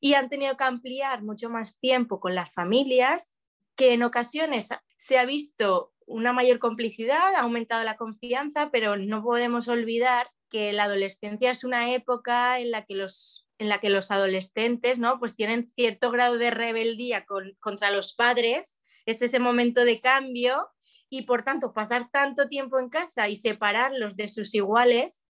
y 0.00 0.14
han 0.14 0.28
tenido 0.28 0.56
que 0.56 0.64
ampliar 0.64 1.22
mucho 1.22 1.48
más 1.48 1.78
tiempo 1.78 2.20
con 2.20 2.34
las 2.34 2.52
familias 2.52 3.32
que 3.76 3.92
en 3.92 4.02
ocasiones 4.02 4.68
se 4.96 5.18
ha 5.18 5.24
visto 5.24 5.92
una 6.06 6.32
mayor 6.32 6.58
complicidad, 6.58 7.34
ha 7.34 7.40
aumentado 7.40 7.84
la 7.84 7.96
confianza, 7.96 8.70
pero 8.70 8.96
no 8.96 9.22
podemos 9.22 9.68
olvidar 9.68 10.30
que 10.50 10.72
la 10.72 10.84
adolescencia 10.84 11.50
es 11.50 11.64
una 11.64 11.92
época 11.92 12.60
en 12.60 12.70
la 12.70 12.84
que 12.84 12.94
los, 12.94 13.48
en 13.58 13.68
la 13.68 13.80
que 13.80 13.90
los 13.90 14.10
adolescentes 14.10 14.98
¿no? 14.98 15.18
pues 15.18 15.34
tienen 15.34 15.68
cierto 15.70 16.10
grado 16.10 16.38
de 16.38 16.50
rebeldía 16.50 17.26
contra 17.60 17.90
los 17.90 18.14
padres, 18.14 18.78
es 19.04 19.22
ese 19.22 19.38
momento 19.38 19.84
de 19.84 20.00
cambio 20.00 20.68
y 21.10 21.22
por 21.22 21.42
tanto 21.42 21.72
pasar 21.72 22.10
tanto 22.10 22.48
tiempo 22.48 22.78
en 22.78 22.88
casa 22.88 23.28
y 23.28 23.36
separarlos 23.36 24.16
de 24.16 24.28
sus 24.28 24.54
iguales 24.54 25.22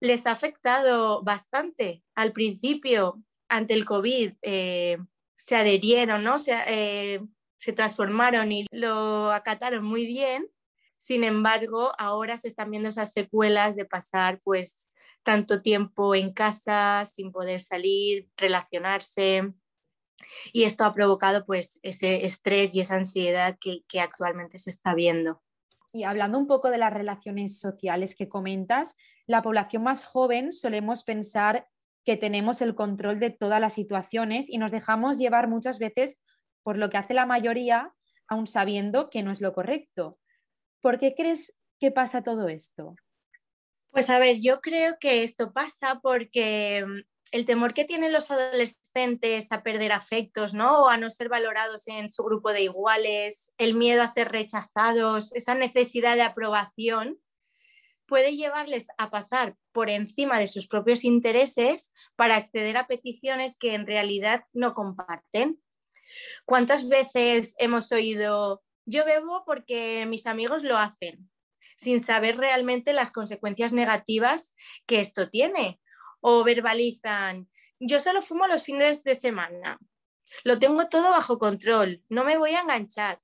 les 0.00 0.26
ha 0.26 0.32
afectado 0.32 1.22
bastante. 1.22 2.02
Al 2.14 2.32
principio, 2.32 3.22
ante 3.48 3.74
el 3.74 3.84
COVID, 3.84 4.32
eh, 4.42 4.98
se 5.36 5.56
adherieron, 5.56 6.24
¿no? 6.24 6.38
Se, 6.38 6.54
eh, 6.66 7.20
se 7.56 7.72
transformaron 7.72 8.52
y 8.52 8.66
lo 8.70 9.30
acataron 9.30 9.84
muy 9.84 10.06
bien. 10.06 10.48
Sin 10.98 11.24
embargo, 11.24 11.92
ahora 11.98 12.36
se 12.36 12.48
están 12.48 12.70
viendo 12.70 12.88
esas 12.88 13.12
secuelas 13.12 13.76
de 13.76 13.84
pasar 13.84 14.40
pues 14.42 14.94
tanto 15.22 15.62
tiempo 15.62 16.14
en 16.14 16.32
casa 16.32 17.04
sin 17.06 17.32
poder 17.32 17.60
salir, 17.60 18.28
relacionarse. 18.36 19.52
Y 20.52 20.64
esto 20.64 20.84
ha 20.84 20.94
provocado 20.94 21.44
pues 21.44 21.78
ese 21.82 22.24
estrés 22.24 22.74
y 22.74 22.80
esa 22.80 22.96
ansiedad 22.96 23.56
que, 23.60 23.82
que 23.88 24.00
actualmente 24.00 24.58
se 24.58 24.70
está 24.70 24.94
viendo. 24.94 25.42
Y 25.92 26.04
hablando 26.04 26.38
un 26.38 26.46
poco 26.46 26.70
de 26.70 26.78
las 26.78 26.92
relaciones 26.92 27.60
sociales 27.60 28.14
que 28.14 28.28
comentas, 28.28 28.96
la 29.26 29.42
población 29.42 29.84
más 29.84 30.04
joven 30.04 30.52
solemos 30.52 31.04
pensar 31.04 31.68
que 32.04 32.16
tenemos 32.16 32.60
el 32.60 32.74
control 32.74 33.18
de 33.18 33.30
todas 33.30 33.60
las 33.60 33.72
situaciones 33.72 34.50
y 34.50 34.58
nos 34.58 34.70
dejamos 34.70 35.18
llevar 35.18 35.48
muchas 35.48 35.78
veces 35.78 36.20
por 36.62 36.78
lo 36.78 36.90
que 36.90 36.96
hace 36.96 37.14
la 37.14 37.26
mayoría, 37.26 37.94
aun 38.26 38.46
sabiendo 38.46 39.10
que 39.10 39.22
no 39.22 39.30
es 39.30 39.40
lo 39.40 39.52
correcto. 39.52 40.18
¿Por 40.80 40.98
qué 40.98 41.14
crees 41.14 41.56
que 41.78 41.90
pasa 41.90 42.22
todo 42.22 42.48
esto? 42.48 42.96
Pues 43.90 44.10
a 44.10 44.18
ver, 44.18 44.38
yo 44.40 44.60
creo 44.60 44.96
que 44.98 45.22
esto 45.22 45.52
pasa 45.52 46.00
porque 46.02 46.84
el 47.34 47.46
temor 47.46 47.74
que 47.74 47.84
tienen 47.84 48.12
los 48.12 48.30
adolescentes 48.30 49.50
a 49.50 49.64
perder 49.64 49.90
afectos, 49.90 50.54
¿no? 50.54 50.84
O 50.84 50.88
a 50.88 50.98
no 50.98 51.10
ser 51.10 51.28
valorados 51.28 51.88
en 51.88 52.08
su 52.08 52.22
grupo 52.22 52.52
de 52.52 52.62
iguales, 52.62 53.52
el 53.58 53.74
miedo 53.74 54.02
a 54.02 54.06
ser 54.06 54.30
rechazados, 54.30 55.34
esa 55.34 55.56
necesidad 55.56 56.14
de 56.14 56.22
aprobación, 56.22 57.18
puede 58.06 58.36
llevarles 58.36 58.86
a 58.98 59.10
pasar 59.10 59.56
por 59.72 59.90
encima 59.90 60.38
de 60.38 60.46
sus 60.46 60.68
propios 60.68 61.02
intereses 61.02 61.92
para 62.14 62.36
acceder 62.36 62.76
a 62.76 62.86
peticiones 62.86 63.58
que 63.58 63.74
en 63.74 63.88
realidad 63.88 64.44
no 64.52 64.72
comparten. 64.72 65.60
¿Cuántas 66.44 66.88
veces 66.88 67.56
hemos 67.58 67.90
oído, 67.90 68.62
yo 68.86 69.04
bebo 69.04 69.42
porque 69.44 70.06
mis 70.06 70.28
amigos 70.28 70.62
lo 70.62 70.78
hacen, 70.78 71.28
sin 71.78 71.98
saber 71.98 72.36
realmente 72.36 72.92
las 72.92 73.10
consecuencias 73.10 73.72
negativas 73.72 74.54
que 74.86 75.00
esto 75.00 75.30
tiene? 75.30 75.80
O 76.26 76.42
verbalizan, 76.42 77.50
yo 77.78 78.00
solo 78.00 78.22
fumo 78.22 78.46
los 78.46 78.62
fines 78.62 79.04
de 79.04 79.14
semana, 79.14 79.78
lo 80.42 80.58
tengo 80.58 80.88
todo 80.88 81.10
bajo 81.10 81.38
control, 81.38 82.02
no 82.08 82.24
me 82.24 82.38
voy 82.38 82.52
a 82.52 82.60
enganchar. 82.60 83.20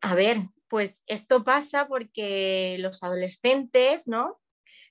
A 0.00 0.14
ver, 0.14 0.38
pues 0.68 1.02
esto 1.06 1.44
pasa 1.44 1.86
porque 1.86 2.76
los 2.78 3.02
adolescentes, 3.02 4.08
¿no? 4.08 4.40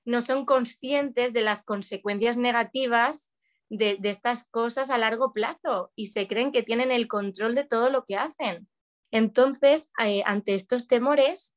No 0.06 0.22
son 0.22 0.46
conscientes 0.46 1.34
de 1.34 1.42
las 1.42 1.64
consecuencias 1.64 2.38
negativas 2.38 3.32
de, 3.70 3.98
estas 4.04 4.46
cosas 4.46 4.92
a 4.92 5.00
largo 5.00 5.34
plazo 5.34 5.92
y 5.96 6.08
se 6.08 6.28
creen 6.28 6.52
que 6.52 6.62
tienen 6.62 6.92
el 6.92 7.08
control 7.08 7.56
de 7.56 7.64
todo 7.64 7.90
lo 7.90 8.06
que 8.06 8.16
hacen. 8.16 8.68
Entonces, 9.10 9.92
eh, 10.06 10.22
ante 10.28 10.54
estos 10.54 10.88
temores, 10.88 11.56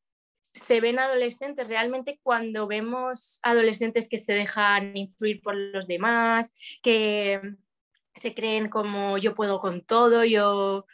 se 0.57 0.81
ven 0.81 0.99
adolescentes 0.99 1.69
realmente 1.69 2.19
cuando 2.23 2.67
vemos 2.67 3.39
adolescentes 3.43 4.09
que 4.09 4.19
se 4.19 4.33
dejan 4.33 4.97
influir 4.97 5.43
por 5.43 5.55
los 5.55 5.87
demás, 5.87 6.53
que 6.83 7.41
se 8.15 8.35
creen 8.35 8.69
como 8.69 9.19
yo 9.19 9.35
puedo 9.35 9.61
con 9.61 9.83
todo, 9.83 10.25
yo 10.25 10.87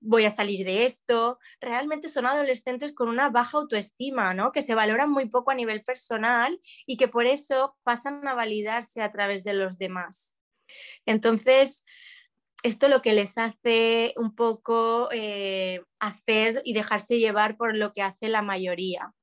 voy 0.00 0.24
a 0.24 0.30
salir 0.30 0.64
de 0.64 0.86
esto. 0.86 1.38
Realmente 1.60 2.08
son 2.08 2.26
adolescentes 2.26 2.92
con 2.94 3.08
una 3.08 3.28
baja 3.28 3.58
autoestima, 3.58 4.32
¿no? 4.32 4.52
Que 4.52 4.62
se 4.62 4.74
valoran 4.74 5.10
muy 5.10 5.28
poco 5.28 5.50
a 5.50 5.54
nivel 5.54 5.82
personal 5.82 6.58
y 6.86 6.96
que 6.96 7.08
por 7.08 7.26
eso 7.26 7.76
pasan 7.82 8.26
a 8.26 8.34
validarse 8.34 9.02
a 9.02 9.12
través 9.12 9.44
de 9.44 9.52
los 9.52 9.76
demás. 9.76 10.34
Entonces, 11.04 11.84
esto 12.62 12.88
lo 12.88 13.02
que 13.02 13.14
les 13.14 13.38
hace 13.38 14.12
un 14.16 14.34
poco 14.34 15.08
eh, 15.12 15.82
hacer 15.98 16.62
y 16.64 16.74
dejarse 16.74 17.18
llevar 17.18 17.56
por 17.56 17.76
lo 17.76 17.92
que 17.92 18.02
hace 18.02 18.28
la 18.28 18.42
mayoría. 18.42 19.14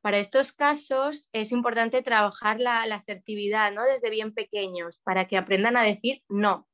Para 0.00 0.18
estos 0.18 0.52
casos 0.52 1.28
es 1.32 1.50
importante 1.50 2.02
trabajar 2.02 2.60
la, 2.60 2.82
asertividad 2.82 3.72
¿no? 3.72 3.84
desde 3.84 4.10
bien 4.10 4.32
pequeños 4.32 5.00
para 5.02 5.26
que 5.26 5.36
aprendan 5.36 5.76
a 5.76 5.82
decir 5.82 6.22
no, 6.28 6.68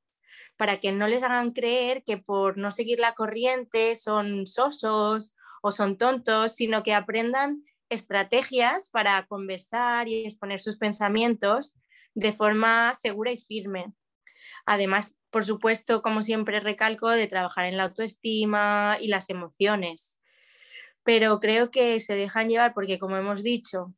para 0.57 0.79
que 0.79 0.93
no 0.93 1.09
les 1.09 1.23
hagan 1.23 1.53
creer 1.53 2.05
que 2.05 2.19
por 2.19 2.59
no 2.59 2.71
seguir 2.71 2.99
la 2.99 3.15
corriente 3.15 3.97
son 3.97 4.47
sosos 4.47 5.35
o 5.63 5.73
son 5.73 5.97
tontos, 5.97 6.55
sino 6.55 6.83
que 6.83 6.93
aprendan 6.93 7.65
estrategias 7.89 8.91
para 8.91 9.27
conversar 9.27 10.09
y 10.09 10.27
exponer 10.27 10.61
sus 10.61 10.77
pensamientos 10.77 11.75
de 12.15 12.33
forma 12.33 12.93
segura 12.95 13.33
y 13.33 13.39
firme. 13.39 13.95
Además, 14.67 15.15
por 15.31 15.45
supuesto, 15.45 16.03
como 16.03 16.23
siempre 16.23 16.61
recalco, 16.61 17.11
de 17.11 17.27
trabajar 17.27 17.67
en 17.67 17.77
la 17.77 17.85
autoestima 17.85 18.99
y 19.01 19.09
las 19.09 19.31
emociones. 19.31 20.21
Pero 21.03 21.41
creo 21.41 21.71
que 21.71 22.01
se 22.01 22.15
dejan 22.15 22.49
llevar 22.49 22.73
porque, 22.73 22.99
como 22.99 23.17
hemos 23.17 23.43
dicho, 23.43 23.95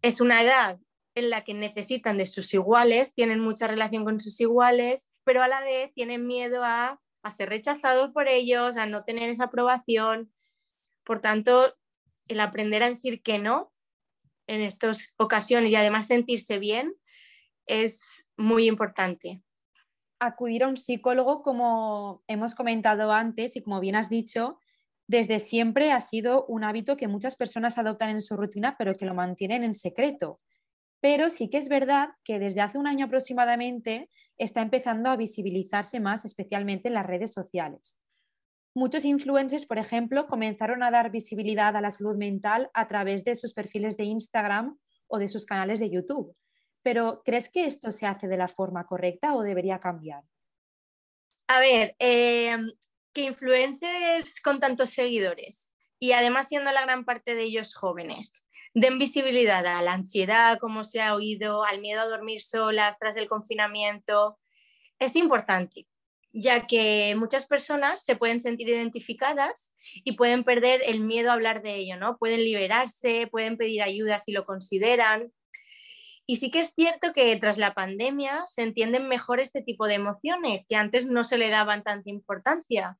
es 0.00 0.20
una 0.20 0.42
edad 0.42 0.78
en 1.14 1.30
la 1.30 1.44
que 1.44 1.54
necesitan 1.54 2.16
de 2.16 2.26
sus 2.26 2.52
iguales, 2.54 3.14
tienen 3.14 3.40
mucha 3.40 3.66
relación 3.66 4.04
con 4.04 4.20
sus 4.20 4.40
iguales, 4.40 5.08
pero 5.24 5.42
a 5.42 5.48
la 5.48 5.60
vez 5.60 5.92
tienen 5.94 6.26
miedo 6.26 6.64
a, 6.64 7.00
ser 7.36 7.50
rechazados 7.50 8.10
por 8.10 8.26
ellos, 8.26 8.76
a 8.76 8.86
no 8.86 9.04
tener 9.04 9.28
esa 9.28 9.44
aprobación. 9.44 10.32
Por 11.04 11.20
tanto, 11.20 11.76
el 12.26 12.40
aprender 12.40 12.82
a 12.82 12.90
decir 12.90 13.22
que 13.22 13.38
no 13.38 13.72
en 14.48 14.60
estas 14.60 15.12
ocasiones 15.16 15.70
y 15.70 15.76
además 15.76 16.06
sentirse 16.08 16.58
bien 16.58 16.94
es 17.66 18.28
muy 18.36 18.66
importante. 18.66 19.42
Acudir 20.18 20.64
a 20.64 20.68
un 20.68 20.76
psicólogo, 20.76 21.42
como 21.42 22.22
hemos 22.26 22.54
comentado 22.54 23.12
antes 23.12 23.56
y 23.56 23.62
como 23.62 23.80
bien 23.80 23.96
has 23.96 24.08
dicho, 24.08 24.58
desde 25.08 25.40
siempre 25.40 25.92
ha 25.92 26.00
sido 26.00 26.46
un 26.46 26.64
hábito 26.64 26.96
que 26.96 27.08
muchas 27.08 27.36
personas 27.36 27.78
adoptan 27.78 28.10
en 28.10 28.22
su 28.22 28.36
rutina, 28.36 28.76
pero 28.78 28.94
que 28.94 29.04
lo 29.04 29.14
mantienen 29.14 29.64
en 29.64 29.74
secreto. 29.74 30.40
Pero 31.00 31.30
sí 31.30 31.50
que 31.50 31.58
es 31.58 31.68
verdad 31.68 32.10
que 32.24 32.38
desde 32.38 32.60
hace 32.60 32.78
un 32.78 32.86
año 32.86 33.06
aproximadamente 33.06 34.08
está 34.38 34.62
empezando 34.62 35.10
a 35.10 35.16
visibilizarse 35.16 35.98
más, 35.98 36.24
especialmente 36.24 36.88
en 36.88 36.94
las 36.94 37.06
redes 37.06 37.32
sociales. 37.32 37.98
Muchos 38.74 39.04
influencers, 39.04 39.66
por 39.66 39.78
ejemplo, 39.78 40.26
comenzaron 40.26 40.82
a 40.82 40.90
dar 40.90 41.10
visibilidad 41.10 41.76
a 41.76 41.80
la 41.82 41.90
salud 41.90 42.16
mental 42.16 42.70
a 42.72 42.88
través 42.88 43.24
de 43.24 43.34
sus 43.34 43.52
perfiles 43.52 43.96
de 43.96 44.04
Instagram 44.04 44.78
o 45.08 45.18
de 45.18 45.28
sus 45.28 45.44
canales 45.44 45.78
de 45.78 45.90
YouTube. 45.90 46.34
Pero 46.82 47.22
¿crees 47.24 47.48
que 47.48 47.66
esto 47.66 47.90
se 47.90 48.06
hace 48.06 48.28
de 48.28 48.36
la 48.36 48.48
forma 48.48 48.86
correcta 48.86 49.34
o 49.34 49.42
debería 49.42 49.80
cambiar? 49.80 50.24
A 51.48 51.60
ver, 51.60 51.94
eh, 51.98 52.56
que 53.12 53.22
influencers 53.22 54.40
con 54.40 54.58
tantos 54.58 54.90
seguidores 54.90 55.72
y 55.98 56.12
además 56.12 56.48
siendo 56.48 56.72
la 56.72 56.82
gran 56.82 57.04
parte 57.04 57.34
de 57.34 57.44
ellos 57.44 57.74
jóvenes, 57.74 58.48
den 58.74 58.98
visibilidad 58.98 59.64
a 59.66 59.82
la 59.82 59.92
ansiedad, 59.92 60.58
como 60.58 60.84
se 60.84 61.00
ha 61.00 61.14
oído, 61.14 61.64
al 61.64 61.80
miedo 61.80 62.00
a 62.00 62.08
dormir 62.08 62.42
solas 62.42 62.98
tras 62.98 63.16
el 63.16 63.28
confinamiento, 63.28 64.38
es 64.98 65.14
importante, 65.14 65.86
ya 66.32 66.66
que 66.66 67.14
muchas 67.16 67.46
personas 67.46 68.04
se 68.04 68.16
pueden 68.16 68.40
sentir 68.40 68.68
identificadas 68.68 69.72
y 70.04 70.12
pueden 70.12 70.42
perder 70.42 70.80
el 70.86 71.00
miedo 71.00 71.30
a 71.30 71.34
hablar 71.34 71.62
de 71.62 71.76
ello, 71.76 71.96
¿no? 71.96 72.16
Pueden 72.18 72.42
liberarse, 72.42 73.28
pueden 73.30 73.56
pedir 73.56 73.82
ayuda 73.82 74.18
si 74.18 74.32
lo 74.32 74.44
consideran. 74.44 75.32
Y 76.26 76.36
sí 76.36 76.50
que 76.50 76.60
es 76.60 76.72
cierto 76.74 77.12
que 77.12 77.36
tras 77.36 77.58
la 77.58 77.74
pandemia 77.74 78.44
se 78.46 78.62
entienden 78.62 79.08
mejor 79.08 79.40
este 79.40 79.62
tipo 79.62 79.86
de 79.86 79.94
emociones 79.94 80.64
que 80.68 80.76
antes 80.76 81.06
no 81.06 81.24
se 81.24 81.36
le 81.36 81.50
daban 81.50 81.82
tanta 81.82 82.10
importancia 82.10 82.98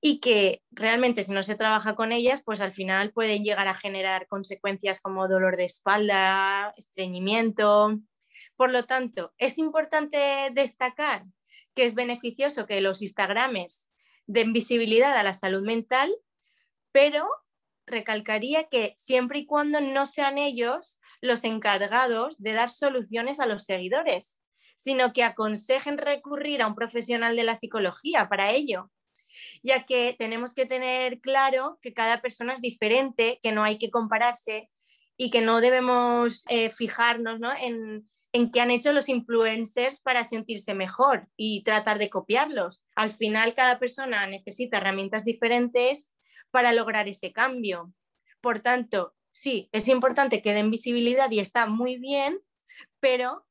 y 0.00 0.20
que 0.20 0.62
realmente 0.70 1.24
si 1.24 1.32
no 1.32 1.42
se 1.42 1.54
trabaja 1.54 1.96
con 1.96 2.12
ellas, 2.12 2.42
pues 2.44 2.60
al 2.60 2.72
final 2.72 3.12
pueden 3.12 3.42
llegar 3.42 3.68
a 3.68 3.74
generar 3.74 4.26
consecuencias 4.28 5.00
como 5.00 5.28
dolor 5.28 5.56
de 5.56 5.64
espalda, 5.64 6.74
estreñimiento. 6.76 7.98
Por 8.56 8.70
lo 8.70 8.84
tanto, 8.84 9.32
es 9.38 9.58
importante 9.58 10.50
destacar 10.52 11.24
que 11.74 11.86
es 11.86 11.94
beneficioso 11.94 12.66
que 12.66 12.80
los 12.80 13.02
Instagrames 13.02 13.88
den 14.26 14.52
visibilidad 14.52 15.16
a 15.16 15.22
la 15.22 15.34
salud 15.34 15.62
mental, 15.64 16.14
pero 16.92 17.28
recalcaría 17.86 18.64
que 18.64 18.94
siempre 18.96 19.40
y 19.40 19.46
cuando 19.46 19.80
no 19.80 20.06
sean 20.06 20.38
ellos 20.38 20.98
los 21.20 21.44
encargados 21.44 22.36
de 22.38 22.52
dar 22.52 22.70
soluciones 22.70 23.40
a 23.40 23.46
los 23.46 23.64
seguidores, 23.64 24.40
sino 24.76 25.12
que 25.12 25.24
aconsejen 25.24 25.98
recurrir 25.98 26.62
a 26.62 26.66
un 26.66 26.74
profesional 26.74 27.36
de 27.36 27.44
la 27.44 27.56
psicología 27.56 28.28
para 28.28 28.50
ello 28.50 28.90
ya 29.62 29.84
que 29.84 30.14
tenemos 30.18 30.54
que 30.54 30.66
tener 30.66 31.20
claro 31.20 31.78
que 31.82 31.92
cada 31.92 32.20
persona 32.20 32.54
es 32.54 32.60
diferente, 32.60 33.38
que 33.42 33.52
no 33.52 33.62
hay 33.62 33.78
que 33.78 33.90
compararse 33.90 34.70
y 35.16 35.30
que 35.30 35.40
no 35.40 35.60
debemos 35.60 36.44
eh, 36.48 36.70
fijarnos 36.70 37.40
en, 37.60 38.08
en 38.32 38.50
qué 38.50 38.60
han 38.60 38.70
hecho 38.70 38.92
los 38.92 39.08
influencers 39.08 40.00
para 40.00 40.24
sentirse 40.24 40.74
mejor 40.74 41.28
y 41.36 41.62
tratar 41.64 41.98
de 41.98 42.10
copiarlos. 42.10 42.84
Al 42.94 43.12
final, 43.12 43.54
cada 43.54 43.78
persona 43.78 44.26
necesita 44.26 44.76
herramientas 44.76 45.24
diferentes 45.24 46.12
para 46.50 46.72
lograr 46.72 47.08
ese 47.08 47.32
cambio. 47.32 47.92
Por 48.40 48.60
tanto, 48.60 49.14
sí, 49.36 49.68
es 49.72 49.86
importante 49.88 50.40
que 50.40 50.54
den 50.54 50.70
visibilidad 50.70 51.30
y 51.30 51.40
está 51.40 51.66
muy 51.66 51.98
bien, 51.98 52.40
pero 53.00 53.44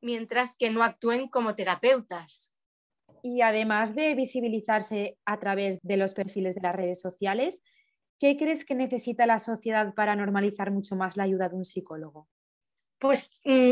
mientras 0.00 0.56
que 0.56 0.70
no 0.70 0.82
actúen 0.82 1.28
como 1.28 1.54
terapeutas. 1.54 2.50
Y 3.22 3.42
además 3.42 3.94
de 3.94 4.14
visibilizarse 4.14 5.18
a 5.26 5.38
través 5.38 5.80
de 5.82 5.98
los 5.98 6.14
perfiles 6.14 6.54
de 6.54 6.62
las 6.62 6.74
redes 6.74 7.00
sociales, 7.00 7.60
¿qué 8.18 8.38
crees 8.38 8.64
que 8.64 8.74
necesita 8.74 9.26
la 9.26 9.38
sociedad 9.38 9.92
para 9.94 10.16
normalizar 10.16 10.70
mucho 10.70 10.96
más 10.96 11.16
la 11.18 11.24
ayuda 11.24 11.50
de 11.50 11.56
un 11.56 11.64
psicólogo? 11.64 12.28
Pues, 12.98 13.42
mm, 13.44 13.70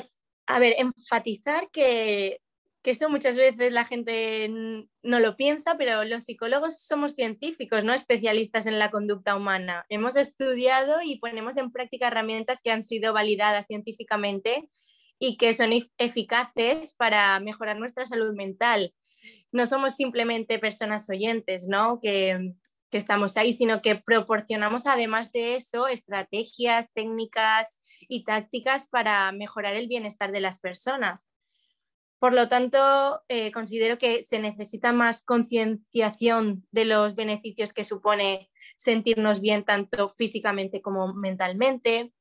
a 0.48 0.58
ver, 0.58 0.74
enfatizar 0.78 1.70
que, 1.70 2.42
que 2.86 2.92
eso 2.92 3.10
muchas 3.10 3.34
veces 3.34 3.72
la 3.72 3.84
gente 3.84 4.48
no 5.02 5.20
lo 5.20 5.36
piensa, 5.36 5.76
pero 5.76 6.04
los 6.04 6.22
psicólogos 6.22 6.80
somos 6.80 7.14
científicos, 7.14 7.82
no 7.82 7.92
especialistas 7.92 8.64
en 8.66 8.78
la 8.78 8.90
conducta 8.90 9.34
humana. 9.36 9.84
Hemos 9.88 10.14
estudiado 10.16 11.02
y 11.02 11.18
ponemos 11.18 11.56
en 11.56 11.72
práctica 11.72 12.06
herramientas 12.06 12.60
que 12.62 12.70
han 12.70 12.84
sido 12.84 13.12
validadas 13.12 13.66
científicamente 13.66 14.70
y 15.18 15.36
que 15.36 15.52
son 15.52 15.70
eficaces 15.98 16.94
para 16.94 17.38
mejorar 17.40 17.76
nuestra 17.76 18.06
salud 18.06 18.34
mental 18.34 18.94
no 19.52 19.66
somos 19.66 19.96
simplemente 19.96 20.58
personas 20.58 21.08
oyentes, 21.10 21.66
¿no? 21.68 22.00
Que, 22.00 22.54
que 22.90 22.98
estamos 22.98 23.36
ahí, 23.36 23.52
sino 23.52 23.82
que 23.82 23.96
proporcionamos 23.96 24.86
además 24.86 25.32
de 25.32 25.56
eso 25.56 25.88
estrategias, 25.88 26.92
técnicas 26.92 27.80
y 28.08 28.24
tácticas 28.24 28.86
para 28.86 29.32
mejorar 29.32 29.74
el 29.74 29.88
bienestar 29.88 30.32
de 30.32 30.40
las 30.40 30.60
personas. 30.60 31.26
Por 32.26 32.34
lo 32.34 32.48
tanto, 32.48 33.22
eh, 33.28 33.52
considero 33.52 33.98
que 33.98 34.20
se 34.20 34.40
necesita 34.40 34.92
más 34.92 35.22
concienciación 35.22 36.66
de 36.72 36.84
los 36.84 37.14
beneficios 37.14 37.72
que 37.72 37.84
supone 37.84 38.50
sentirnos 38.76 39.40
bien 39.40 39.62
tanto 39.62 40.08
físicamente 40.08 40.82
como 40.82 41.14
mentalmente, 41.14 42.12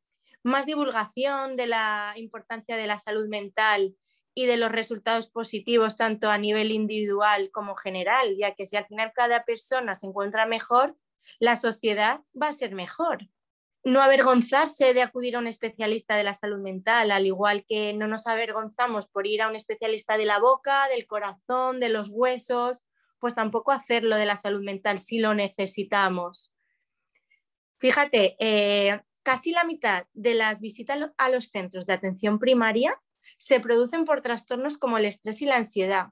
más 0.44 0.68
divulgación 0.68 1.56
de 1.56 1.66
la 1.66 2.14
importancia 2.18 2.78
de 2.78 2.86
la 2.86 3.00
salud 3.00 3.28
mental 3.28 3.96
y 4.36 4.46
de 4.46 4.58
los 4.58 4.72
resultados 4.72 5.28
positivos 5.28 5.96
tanto 5.96 6.30
a 6.30 6.38
nivel 6.38 6.70
individual 6.70 7.50
como 7.52 7.74
general, 7.74 8.38
ya 8.38 8.54
que 8.54 8.68
si 8.68 8.76
al 8.76 8.86
final 8.86 9.12
cada 9.16 9.44
persona 9.44 9.96
se 9.96 10.06
encuentra 10.06 10.46
mejor, 10.46 10.96
la 11.40 11.56
sociedad 11.56 12.20
va 12.40 12.50
a 12.50 12.54
ser 12.54 12.76
mejor. 12.76 13.28
No 13.86 14.02
avergonzarse 14.02 14.94
de 14.96 15.04
acudir 15.04 15.36
a 15.36 15.40
un 15.40 15.48
especialista 15.48 16.18
de 16.18 16.24
la 16.24 16.34
salud 16.34 16.60
mental, 16.60 17.12
al 17.12 17.28
igual 17.28 17.66
que 17.68 17.94
no 17.94 18.08
nos 18.08 18.26
avergonzamos 18.26 19.08
por 19.08 19.28
ir 19.28 19.44
a 19.44 19.48
un 19.48 19.56
especialista 19.56 20.18
de 20.18 20.26
la 20.26 20.40
boca, 20.40 20.88
del 20.90 21.06
corazón, 21.06 21.80
de 21.80 21.90
los 21.90 22.10
huesos, 22.10 22.84
pues 23.20 23.36
tampoco 23.36 23.72
hacerlo 23.72 24.18
de 24.18 24.26
la 24.26 24.38
salud 24.38 24.64
mental 24.64 24.98
si 24.98 25.20
lo 25.20 25.36
necesitamos. 25.36 26.52
Fíjate, 27.78 28.36
eh, 28.40 29.02
casi 29.22 29.52
la 29.52 29.64
mitad 29.64 30.06
de 30.14 30.34
las 30.34 30.62
visitas 30.62 31.12
a 31.18 31.30
los 31.30 31.46
centros 31.46 31.86
de 31.86 31.94
atención 31.94 32.40
primaria 32.40 33.00
se 33.38 33.60
producen 33.60 34.06
por 34.06 34.22
trastornos 34.22 34.78
como 34.78 34.98
el 34.98 35.06
estrés 35.06 35.42
y 35.42 35.46
la 35.46 35.58
ansiedad. 35.58 36.08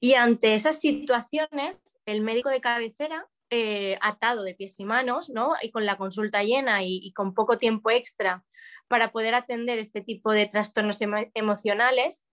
Y 0.00 0.14
ante 0.14 0.54
esas 0.54 0.80
situaciones, 0.80 1.80
el 2.04 2.20
médico 2.20 2.50
de 2.50 2.60
cabecera, 2.60 3.26
eh, 3.54 3.98
atado 4.00 4.42
de 4.42 4.54
pies 4.54 4.78
y 4.80 4.84
manos, 4.84 5.30
¿no? 5.30 5.52
y 5.62 5.70
con 5.70 5.86
la 5.86 5.96
consulta 5.96 6.42
llena 6.42 6.82
y, 6.82 7.12
con 7.12 7.34
poco 7.34 7.56
tiempo 7.58 7.90
extra 7.90 8.44
para 8.88 9.12
poder 9.12 9.34
atender 9.34 9.78
este 9.78 10.00
tipo 10.00 10.32
de 10.32 10.46
trastornos 10.46 10.98
emocionales, 11.34 12.24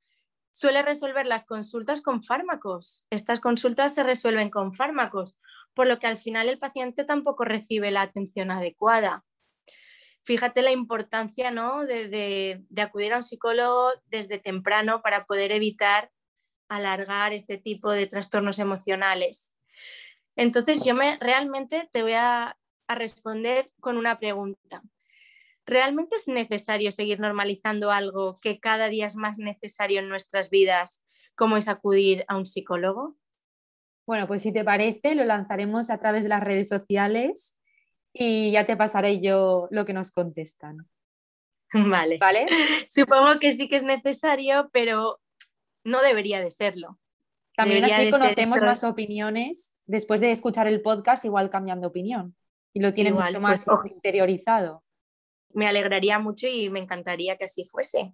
suele 0.53 0.83
resolver 0.83 1.27
las 1.27 1.45
consultas 1.45 2.01
con 2.03 2.23
fármacos. 2.23 3.05
Estas 3.11 3.41
consultas 3.41 3.95
se 3.95 4.03
resuelven 4.03 4.51
con 4.51 4.75
fármacos, 4.75 5.37
por 5.75 5.87
lo 5.87 5.99
que 5.99 6.07
al 6.07 6.19
final 6.19 6.49
el 6.49 6.59
paciente 6.59 7.05
tampoco 7.05 7.45
recibe 7.45 7.91
la 7.91 8.03
atención 8.03 8.51
adecuada 8.51 9.25
fíjate 10.25 10.63
la 10.63 10.71
importancia 10.71 11.51
¿no? 11.51 11.85
de, 11.87 12.63
acudir 12.79 13.13
a 13.13 13.17
un 13.17 13.23
psicólogo 13.23 13.91
desde 14.07 14.39
temprano 14.39 15.03
para 15.03 15.25
poder 15.25 15.53
evitar 15.53 16.11
alargar 16.69 17.33
este 17.33 17.59
tipo 17.59 17.91
de 17.91 18.07
trastornos 18.07 18.59
emocionales. 18.59 19.53
Entonces, 20.37 20.85
yo 20.85 20.95
me, 20.95 21.19
realmente 21.19 21.89
te 21.93 22.03
voy 22.03 22.13
a, 22.13 22.57
a 22.87 22.95
responder 22.95 23.71
con 23.81 23.97
una 23.97 24.19
pregunta. 24.19 24.83
¿Realmente 25.67 26.17
es 26.17 26.27
necesario 26.27 26.91
seguir 26.91 27.21
normalizando 27.21 27.91
algo 27.91 28.41
que 28.41 28.59
cada 28.59 28.89
día 28.89 29.07
es 29.07 29.17
más 29.17 29.39
necesario 29.39 30.01
en 30.01 30.09
nuestras 30.09 30.51
vidas, 30.51 31.03
como 31.37 31.57
es 31.57 31.69
acudir 31.69 32.25
a 32.29 32.37
un 32.37 32.47
psicólogo? 32.47 33.17
Bueno, 34.07 34.27
pues 34.27 34.43
si 34.43 34.53
te 34.53 34.65
parece, 34.65 35.15
lo 35.15 35.25
lanzaremos 35.25 35.91
a 35.91 35.99
través 35.99 36.25
de 36.25 36.31
las 36.31 36.43
redes 36.43 36.69
sociales 36.69 37.57
y 38.13 38.51
ya 38.51 38.67
te 38.67 38.77
pasaré 38.77 39.21
yo 39.21 39.69
lo 39.71 39.85
que 39.85 39.93
nos 39.93 40.11
contestan. 40.11 40.89
Vale. 41.73 42.19
¿Vale? 42.19 42.47
Supongo 42.91 43.39
que 43.39 43.53
sí 43.53 43.69
que 43.69 43.77
es 43.77 43.85
necesario, 43.85 44.69
pero 44.73 45.21
no 45.85 46.03
debería 46.03 46.41
de 46.41 46.51
serlo. 46.51 46.99
También 47.63 47.85
así 47.85 48.11
conocemos 48.11 48.63
más 48.63 48.85
opiniones. 48.85 49.75
Después 49.87 50.21
de 50.21 50.31
escuchar 50.31 50.67
el 50.67 50.83
podcast, 50.83 51.25
igual 51.25 51.51
cambian 51.51 51.81
de 51.81 51.87
opinión. 51.87 52.37
Y 52.73 52.81
lo 52.81 52.93
tienen 52.93 53.15
mucho 53.15 53.41
más 53.41 53.65
pues, 53.65 53.93
interiorizado. 53.93 54.85
Me 55.53 55.67
alegraría 55.67 56.19
mucho 56.19 56.47
y 56.47 56.71
me 56.71 56.81
encantaría 56.81 57.37
que 57.37 57.45
así 57.45 57.65
fuese. 57.65 58.13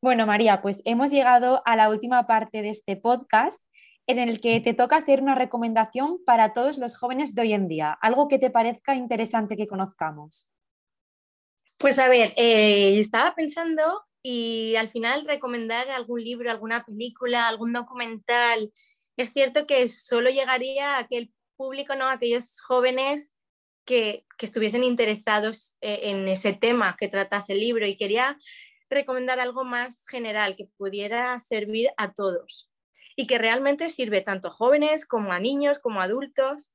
Bueno, 0.00 0.26
María, 0.26 0.62
pues 0.62 0.82
hemos 0.84 1.10
llegado 1.10 1.62
a 1.64 1.74
la 1.74 1.88
última 1.88 2.26
parte 2.26 2.62
de 2.62 2.70
este 2.70 2.96
podcast 2.96 3.62
en 4.06 4.18
el 4.18 4.40
que 4.40 4.60
te 4.60 4.74
toca 4.74 4.96
hacer 4.96 5.20
una 5.20 5.34
recomendación 5.34 6.18
para 6.24 6.52
todos 6.52 6.78
los 6.78 6.96
jóvenes 6.96 7.34
de 7.34 7.42
hoy 7.42 7.52
en 7.52 7.68
día, 7.68 7.92
algo 8.00 8.28
que 8.28 8.38
te 8.38 8.50
parezca 8.50 8.94
interesante 8.94 9.56
que 9.56 9.66
conozcamos. 9.66 10.50
Pues 11.76 11.98
a 11.98 12.08
ver, 12.08 12.32
eh, 12.36 12.98
estaba 12.98 13.34
pensando 13.34 14.07
y 14.30 14.76
al 14.76 14.90
final 14.90 15.24
recomendar 15.24 15.88
algún 15.88 16.22
libro, 16.22 16.50
alguna 16.50 16.84
película, 16.84 17.48
algún 17.48 17.72
documental. 17.72 18.70
Es 19.16 19.32
cierto 19.32 19.66
que 19.66 19.88
solo 19.88 20.28
llegaría 20.28 20.96
a 20.96 20.98
aquel 20.98 21.32
público, 21.56 21.94
¿no? 21.94 22.06
aquellos 22.06 22.60
jóvenes 22.60 23.32
que, 23.86 24.26
que 24.36 24.44
estuviesen 24.44 24.84
interesados 24.84 25.78
eh, 25.80 26.00
en 26.10 26.28
ese 26.28 26.52
tema 26.52 26.94
que 26.98 27.08
tratase 27.08 27.54
el 27.54 27.60
libro 27.60 27.86
y 27.86 27.96
quería 27.96 28.38
recomendar 28.90 29.40
algo 29.40 29.64
más 29.64 30.04
general 30.06 30.56
que 30.56 30.68
pudiera 30.76 31.40
servir 31.40 31.88
a 31.96 32.12
todos 32.12 32.70
y 33.16 33.26
que 33.26 33.38
realmente 33.38 33.88
sirve 33.88 34.20
tanto 34.20 34.48
a 34.48 34.52
jóvenes 34.52 35.06
como 35.06 35.32
a 35.32 35.40
niños, 35.40 35.78
como 35.78 36.02
a 36.02 36.04
adultos. 36.04 36.74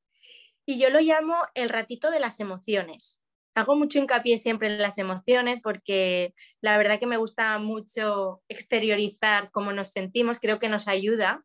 Y 0.65 0.79
yo 0.79 0.89
lo 0.89 1.01
llamo 1.01 1.37
el 1.53 1.69
ratito 1.69 2.09
de 2.09 2.19
las 2.19 2.39
emociones. 2.39 3.22
Hago 3.55 3.75
mucho 3.75 3.99
hincapié 3.99 4.37
siempre 4.37 4.67
en 4.67 4.79
las 4.79 4.97
emociones 4.97 5.61
porque 5.61 6.33
la 6.61 6.77
verdad 6.77 6.99
que 6.99 7.05
me 7.05 7.17
gusta 7.17 7.57
mucho 7.59 8.41
exteriorizar 8.47 9.51
cómo 9.51 9.71
nos 9.71 9.91
sentimos, 9.91 10.39
creo 10.39 10.59
que 10.59 10.69
nos 10.69 10.87
ayuda. 10.87 11.43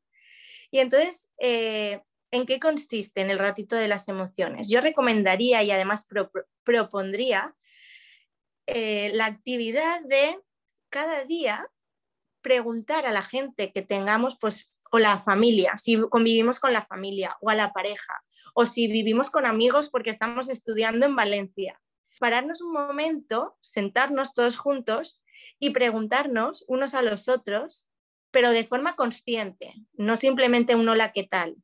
Y 0.70 0.78
entonces, 0.78 1.28
eh, 1.38 2.00
¿en 2.30 2.46
qué 2.46 2.60
consiste 2.60 3.20
en 3.20 3.30
el 3.30 3.38
ratito 3.38 3.76
de 3.76 3.88
las 3.88 4.08
emociones? 4.08 4.68
Yo 4.68 4.80
recomendaría 4.80 5.62
y 5.62 5.70
además 5.70 6.06
propondría 6.64 7.54
eh, 8.66 9.10
la 9.14 9.26
actividad 9.26 10.00
de 10.02 10.38
cada 10.90 11.24
día 11.24 11.70
preguntar 12.42 13.06
a 13.06 13.12
la 13.12 13.22
gente 13.22 13.72
que 13.72 13.82
tengamos, 13.82 14.38
pues, 14.40 14.72
o 14.90 14.98
la 14.98 15.18
familia, 15.20 15.76
si 15.76 16.00
convivimos 16.08 16.58
con 16.58 16.72
la 16.72 16.86
familia 16.86 17.36
o 17.40 17.50
a 17.50 17.54
la 17.54 17.72
pareja, 17.72 18.22
o 18.54 18.66
si 18.66 18.88
vivimos 18.88 19.30
con 19.30 19.44
amigos 19.44 19.90
porque 19.90 20.10
estamos 20.10 20.48
estudiando 20.48 21.06
en 21.06 21.14
Valencia. 21.14 21.80
Pararnos 22.18 22.60
un 22.60 22.72
momento, 22.72 23.56
sentarnos 23.60 24.34
todos 24.34 24.56
juntos 24.56 25.22
y 25.58 25.70
preguntarnos 25.70 26.64
unos 26.68 26.94
a 26.94 27.02
los 27.02 27.28
otros, 27.28 27.88
pero 28.30 28.50
de 28.50 28.64
forma 28.64 28.96
consciente, 28.96 29.74
no 29.94 30.16
simplemente 30.16 30.74
un 30.74 30.88
hola, 30.88 31.12
¿qué 31.12 31.24
tal? 31.24 31.56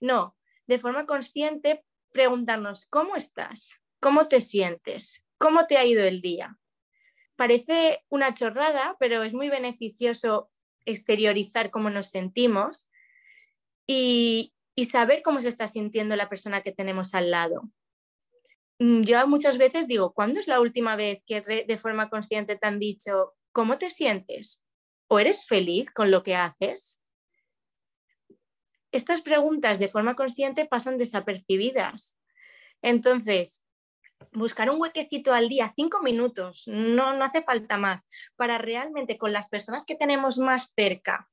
No, 0.00 0.36
de 0.66 0.78
forma 0.78 1.06
consciente 1.06 1.84
preguntarnos, 2.12 2.86
¿cómo 2.86 3.16
estás? 3.16 3.80
¿Cómo 4.00 4.28
te 4.28 4.40
sientes? 4.40 5.24
¿Cómo 5.38 5.66
te 5.66 5.76
ha 5.76 5.84
ido 5.84 6.04
el 6.04 6.20
día? 6.20 6.58
Parece 7.36 8.04
una 8.08 8.32
chorrada, 8.32 8.96
pero 8.98 9.22
es 9.22 9.32
muy 9.32 9.48
beneficioso 9.48 10.50
exteriorizar 10.84 11.70
cómo 11.70 11.90
nos 11.90 12.08
sentimos 12.08 12.88
y, 13.86 14.54
saber 14.90 15.22
cómo 15.22 15.40
se 15.40 15.48
está 15.48 15.66
sintiendo 15.66 16.14
la 16.14 16.28
persona 16.28 16.62
que 16.62 16.72
tenemos 16.72 17.14
al 17.14 17.32
lado. 17.32 17.68
Mm, 18.78 19.02
yo 19.02 19.26
muchas 19.26 19.58
veces 19.58 19.88
digo, 19.88 20.12
¿cuándo 20.12 20.38
es 20.40 20.46
la 20.46 20.60
última 20.60 20.96
vez 20.96 21.22
que 21.26 21.40
de 21.40 21.78
forma 21.78 22.08
consciente 22.08 22.56
te 22.56 22.66
han 22.66 22.78
dicho, 22.78 23.34
¿cómo 23.52 23.78
te 23.78 23.90
sientes? 23.90 24.62
¿O 25.08 25.18
eres 25.18 25.46
feliz 25.46 25.90
con 25.90 26.10
lo 26.10 26.22
que 26.22 26.36
haces? 26.36 27.00
Estas 28.92 29.20
preguntas 29.20 29.78
de 29.78 29.88
forma 29.88 30.14
consciente 30.14 30.64
pasan 30.64 30.96
desapercibidas. 30.96 32.16
Entonces, 32.80 33.62
buscar 34.32 34.70
un 34.70 34.80
huequecito 34.80 35.34
al 35.34 35.48
día, 35.48 35.72
cinco 35.74 36.00
minutos, 36.02 36.64
no, 36.66 37.12
no 37.14 37.24
hace 37.24 37.42
falta 37.42 37.76
más, 37.76 38.08
para 38.36 38.58
realmente 38.58 39.18
con 39.18 39.32
las 39.32 39.48
personas 39.48 39.84
que 39.84 39.96
tenemos 39.96 40.38
más 40.38 40.72
cerca, 40.76 41.28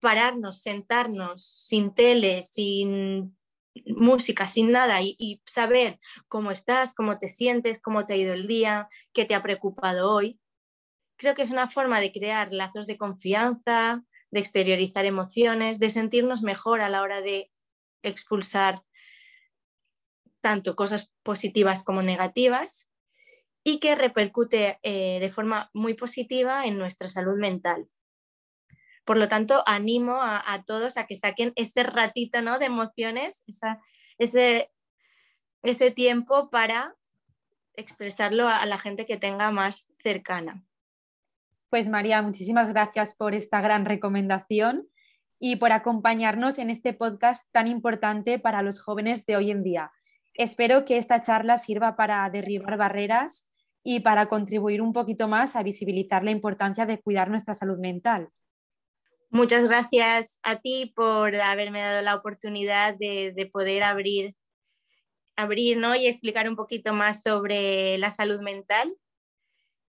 pararnos, 0.00 0.60
sentarnos 0.60 1.46
sin 1.46 1.94
tele, 1.94 2.42
sin 2.42 3.37
música, 3.86 4.48
sin 4.48 4.72
nada 4.72 5.00
y, 5.02 5.40
saber 5.46 5.98
cómo 6.28 6.50
estás, 6.50 6.94
cómo 6.94 7.18
te 7.18 7.28
sientes, 7.28 7.80
cómo 7.80 8.06
te 8.06 8.14
ha 8.14 8.16
ido 8.16 8.34
el 8.34 8.46
día, 8.46 8.88
qué 9.12 9.24
te 9.24 9.34
ha 9.34 9.42
preocupado 9.42 10.10
hoy. 10.10 10.38
Creo 11.16 11.34
que 11.34 11.42
es 11.42 11.50
una 11.50 11.68
forma 11.68 12.00
de 12.00 12.12
crear 12.12 12.52
lazos 12.52 12.86
de 12.86 12.96
confianza, 12.96 14.04
de 14.30 14.40
exteriorizar 14.40 15.04
emociones, 15.04 15.78
de 15.78 15.90
sentirnos 15.90 16.42
mejor 16.42 16.80
a 16.80 16.88
la 16.88 17.02
hora 17.02 17.20
de 17.20 17.50
expulsar 18.02 18.82
tanto 20.40 20.76
cosas 20.76 21.10
positivas 21.22 21.82
como 21.82 22.02
negativas 22.02 22.88
y 23.64 23.80
que 23.80 23.94
repercute 23.94 24.78
eh, 24.82 25.18
de 25.20 25.30
forma 25.30 25.70
muy 25.74 25.94
positiva 25.94 26.64
en 26.64 26.78
nuestra 26.78 27.08
salud 27.08 27.38
mental. 27.38 27.88
Por 29.08 29.16
lo 29.16 29.26
tanto, 29.26 29.62
animo 29.64 30.18
a, 30.20 30.62
todos 30.66 30.98
a 30.98 31.06
que 31.06 31.16
saquen 31.16 31.54
ese 31.56 31.82
ratito 31.82 32.42
¿no? 32.42 32.58
de 32.58 32.66
emociones, 32.66 33.42
ese, 34.18 34.70
ese 35.62 35.90
tiempo 35.90 36.50
para 36.50 36.94
expresarlo 37.72 38.46
a 38.48 38.66
la 38.66 38.76
gente 38.76 39.06
que 39.06 39.16
tenga 39.16 39.50
más 39.50 39.88
cercana. 40.02 40.62
Pues 41.70 41.88
María, 41.88 42.20
muchísimas 42.20 42.68
gracias 42.68 43.14
por 43.14 43.34
esta 43.34 43.62
gran 43.62 43.86
recomendación 43.86 44.86
y 45.38 45.56
por 45.56 45.72
acompañarnos 45.72 46.58
en 46.58 46.68
este 46.68 46.92
podcast 46.92 47.46
tan 47.50 47.66
importante 47.66 48.38
para 48.38 48.60
los 48.60 48.78
jóvenes 48.78 49.24
de 49.24 49.36
hoy 49.36 49.50
en 49.50 49.62
día. 49.62 49.90
Espero 50.34 50.84
que 50.84 50.98
esta 50.98 51.22
charla 51.22 51.56
sirva 51.56 51.96
para 51.96 52.28
derribar 52.28 52.76
barreras 52.76 53.50
y 53.82 54.00
para 54.00 54.26
contribuir 54.26 54.82
un 54.82 54.92
poquito 54.92 55.28
más 55.28 55.56
a 55.56 55.62
visibilizar 55.62 56.24
la 56.24 56.30
importancia 56.30 56.84
de 56.84 57.00
cuidar 57.00 57.30
nuestra 57.30 57.54
salud 57.54 57.78
mental. 57.78 58.28
Muchas 59.30 59.68
gracias 59.68 60.38
a 60.42 60.56
ti 60.56 60.92
por 60.94 61.36
haberme 61.36 61.80
dado 61.80 62.02
la 62.02 62.14
oportunidad 62.14 62.96
de, 62.96 63.50
poder 63.52 63.82
abrir, 63.82 64.34
abrir 65.36 65.78
y 65.98 66.06
explicar 66.06 66.48
un 66.48 66.56
poquito 66.56 66.94
más 66.94 67.22
sobre 67.22 67.98
la 67.98 68.10
salud 68.10 68.40
mental. 68.40 68.96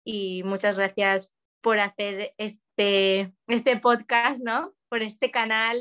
Y 0.04 0.43
muchas 0.43 0.78
gracias 0.78 1.32
por 1.62 1.80
hacer 1.80 2.34
este, 2.38 3.34
este 3.47 3.78
podcast, 3.78 4.41
¿no? 4.41 4.73
por 4.89 5.04
este 5.04 5.32
canal 5.32 5.80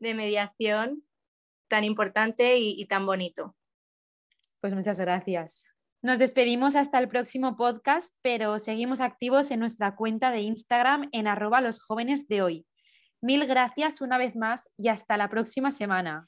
de 0.00 0.14
mediación 0.14 1.04
tan 1.68 1.84
importante 1.84 2.58
y 2.58 2.84
tan 2.86 3.06
bonito. 3.06 3.56
Pues 4.60 4.74
muchas 4.74 5.00
gracias. 5.00 5.64
Nos 6.02 6.18
despedimos 6.18 6.76
hasta 6.76 6.98
el 6.98 7.08
próximo 7.08 7.56
podcast, 7.56 8.14
pero 8.20 8.58
seguimos 8.58 9.00
activos 9.00 9.50
en 9.50 9.60
nuestra 9.60 9.94
cuenta 9.96 10.30
de 10.30 10.40
Instagram 10.40 11.08
en 11.12 11.28
arroba 11.28 11.60
los 11.60 11.80
jóvenes 11.80 12.28
de 12.28 12.42
hoy. 12.42 12.66
Mil 13.24 13.46
gracias 13.46 14.00
una 14.00 14.18
vez 14.18 14.34
más 14.34 14.68
y 14.76 14.88
hasta 14.88 15.16
la 15.16 15.28
próxima 15.28 15.70
semana. 15.70 16.26